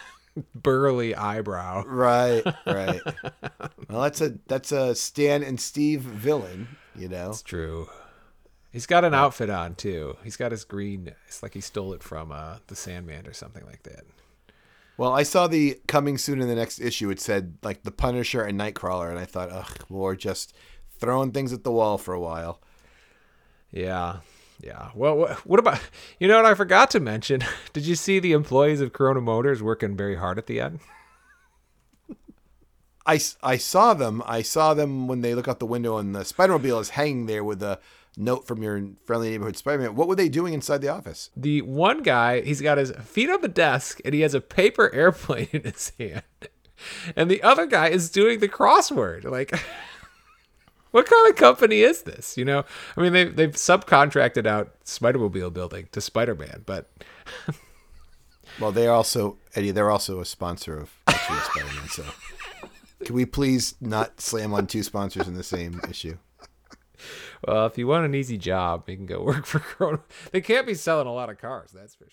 burly 0.54 1.14
eyebrow. 1.14 1.84
Right, 1.86 2.42
right. 2.66 3.00
well, 3.88 4.02
that's 4.02 4.20
a 4.20 4.34
that's 4.48 4.72
a 4.72 4.96
Stan 4.96 5.44
and 5.44 5.60
Steve 5.60 6.00
villain. 6.00 6.68
You 6.96 7.08
know. 7.08 7.30
It's 7.30 7.42
true. 7.42 7.88
He's 8.72 8.86
got 8.86 9.04
an 9.04 9.14
outfit 9.14 9.48
on 9.48 9.76
too. 9.76 10.16
He's 10.24 10.36
got 10.36 10.50
his 10.50 10.64
green. 10.64 11.14
It's 11.28 11.42
like 11.42 11.54
he 11.54 11.60
stole 11.60 11.94
it 11.94 12.02
from 12.02 12.32
uh, 12.32 12.56
the 12.66 12.74
Sandman 12.74 13.28
or 13.28 13.32
something 13.32 13.64
like 13.64 13.84
that. 13.84 14.04
Well, 14.98 15.12
I 15.12 15.22
saw 15.22 15.46
the 15.46 15.80
coming 15.86 16.18
soon 16.18 16.42
in 16.42 16.48
the 16.48 16.56
next 16.56 16.80
issue. 16.80 17.08
It 17.08 17.20
said 17.20 17.56
like 17.62 17.84
the 17.84 17.92
Punisher 17.92 18.42
and 18.42 18.60
Nightcrawler, 18.60 19.08
and 19.08 19.18
I 19.18 19.24
thought, 19.24 19.50
ugh, 19.50 19.84
we're 19.88 20.16
just 20.16 20.52
throwing 20.98 21.30
things 21.30 21.52
at 21.52 21.62
the 21.62 21.70
wall 21.70 21.98
for 21.98 22.12
a 22.12 22.20
while. 22.20 22.60
Yeah, 23.70 24.18
yeah. 24.60 24.90
Well, 24.96 25.16
what, 25.16 25.46
what 25.46 25.60
about 25.60 25.80
you 26.18 26.26
know 26.26 26.36
what 26.36 26.46
I 26.46 26.54
forgot 26.54 26.90
to 26.90 27.00
mention? 27.00 27.44
Did 27.72 27.86
you 27.86 27.94
see 27.94 28.18
the 28.18 28.32
employees 28.32 28.80
of 28.80 28.92
Corona 28.92 29.20
Motors 29.20 29.62
working 29.62 29.96
very 29.96 30.16
hard 30.16 30.36
at 30.36 30.46
the 30.46 30.60
end? 30.60 30.80
I, 33.06 33.20
I 33.42 33.56
saw 33.56 33.94
them. 33.94 34.22
I 34.26 34.42
saw 34.42 34.74
them 34.74 35.06
when 35.08 35.22
they 35.22 35.34
look 35.34 35.48
out 35.48 35.60
the 35.60 35.64
window 35.66 35.96
and 35.96 36.14
the 36.14 36.24
Spider-Mobile 36.24 36.80
is 36.80 36.90
hanging 36.90 37.24
there 37.24 37.42
with 37.42 37.62
a 37.62 37.78
note 38.16 38.46
from 38.46 38.62
your 38.62 38.82
friendly 39.04 39.30
neighborhood 39.30 39.56
Spider-Man. 39.56 39.94
What 39.94 40.08
were 40.08 40.16
they 40.16 40.28
doing 40.28 40.54
inside 40.54 40.80
the 40.80 40.88
office? 40.88 41.30
The 41.36 41.62
one 41.62 42.02
guy, 42.02 42.40
he's 42.40 42.60
got 42.60 42.78
his 42.78 42.90
feet 43.02 43.30
on 43.30 43.40
the 43.40 43.48
desk 43.48 44.00
and 44.04 44.14
he 44.14 44.20
has 44.22 44.34
a 44.34 44.40
paper 44.40 44.90
airplane 44.94 45.48
in 45.52 45.62
his 45.62 45.92
hand, 45.98 46.22
and 47.16 47.30
the 47.30 47.42
other 47.42 47.66
guy 47.66 47.88
is 47.88 48.10
doing 48.10 48.40
the 48.40 48.48
crossword. 48.48 49.24
Like. 49.24 49.52
What 50.90 51.04
kind 51.04 51.28
of 51.28 51.36
company 51.36 51.82
is 51.82 52.04
this? 52.04 52.38
You 52.38 52.46
know, 52.46 52.64
I 52.96 53.02
mean, 53.02 53.12
they 53.12 53.24
they've 53.24 53.52
subcontracted 53.52 54.46
out 54.46 54.72
Spider-Mobile 54.84 55.50
building 55.50 55.86
to 55.92 56.00
Spider-Man, 56.00 56.62
but 56.64 56.90
Well, 58.60 58.72
they 58.72 58.86
are 58.88 58.94
also 58.94 59.38
Eddie. 59.54 59.70
They're 59.70 59.90
also 59.90 60.20
a 60.20 60.24
sponsor 60.24 60.78
of 60.78 60.90
Spider-Man. 61.08 61.88
So, 61.88 62.04
can 63.04 63.14
we 63.14 63.24
please 63.24 63.74
not 63.80 64.20
slam 64.20 64.52
on 64.52 64.66
two 64.66 64.82
sponsors 64.82 65.28
in 65.28 65.34
the 65.34 65.44
same 65.44 65.80
issue? 65.88 66.16
Well, 67.46 67.66
if 67.66 67.78
you 67.78 67.86
want 67.86 68.04
an 68.04 68.14
easy 68.14 68.38
job, 68.38 68.88
you 68.88 68.96
can 68.96 69.06
go 69.06 69.22
work 69.22 69.46
for 69.46 69.58
Corona. 69.58 70.00
They 70.32 70.40
can't 70.40 70.66
be 70.66 70.74
selling 70.74 71.06
a 71.06 71.12
lot 71.12 71.30
of 71.30 71.38
cars, 71.38 71.70
that's 71.72 71.94
for 71.94 72.04
sure. 72.04 72.06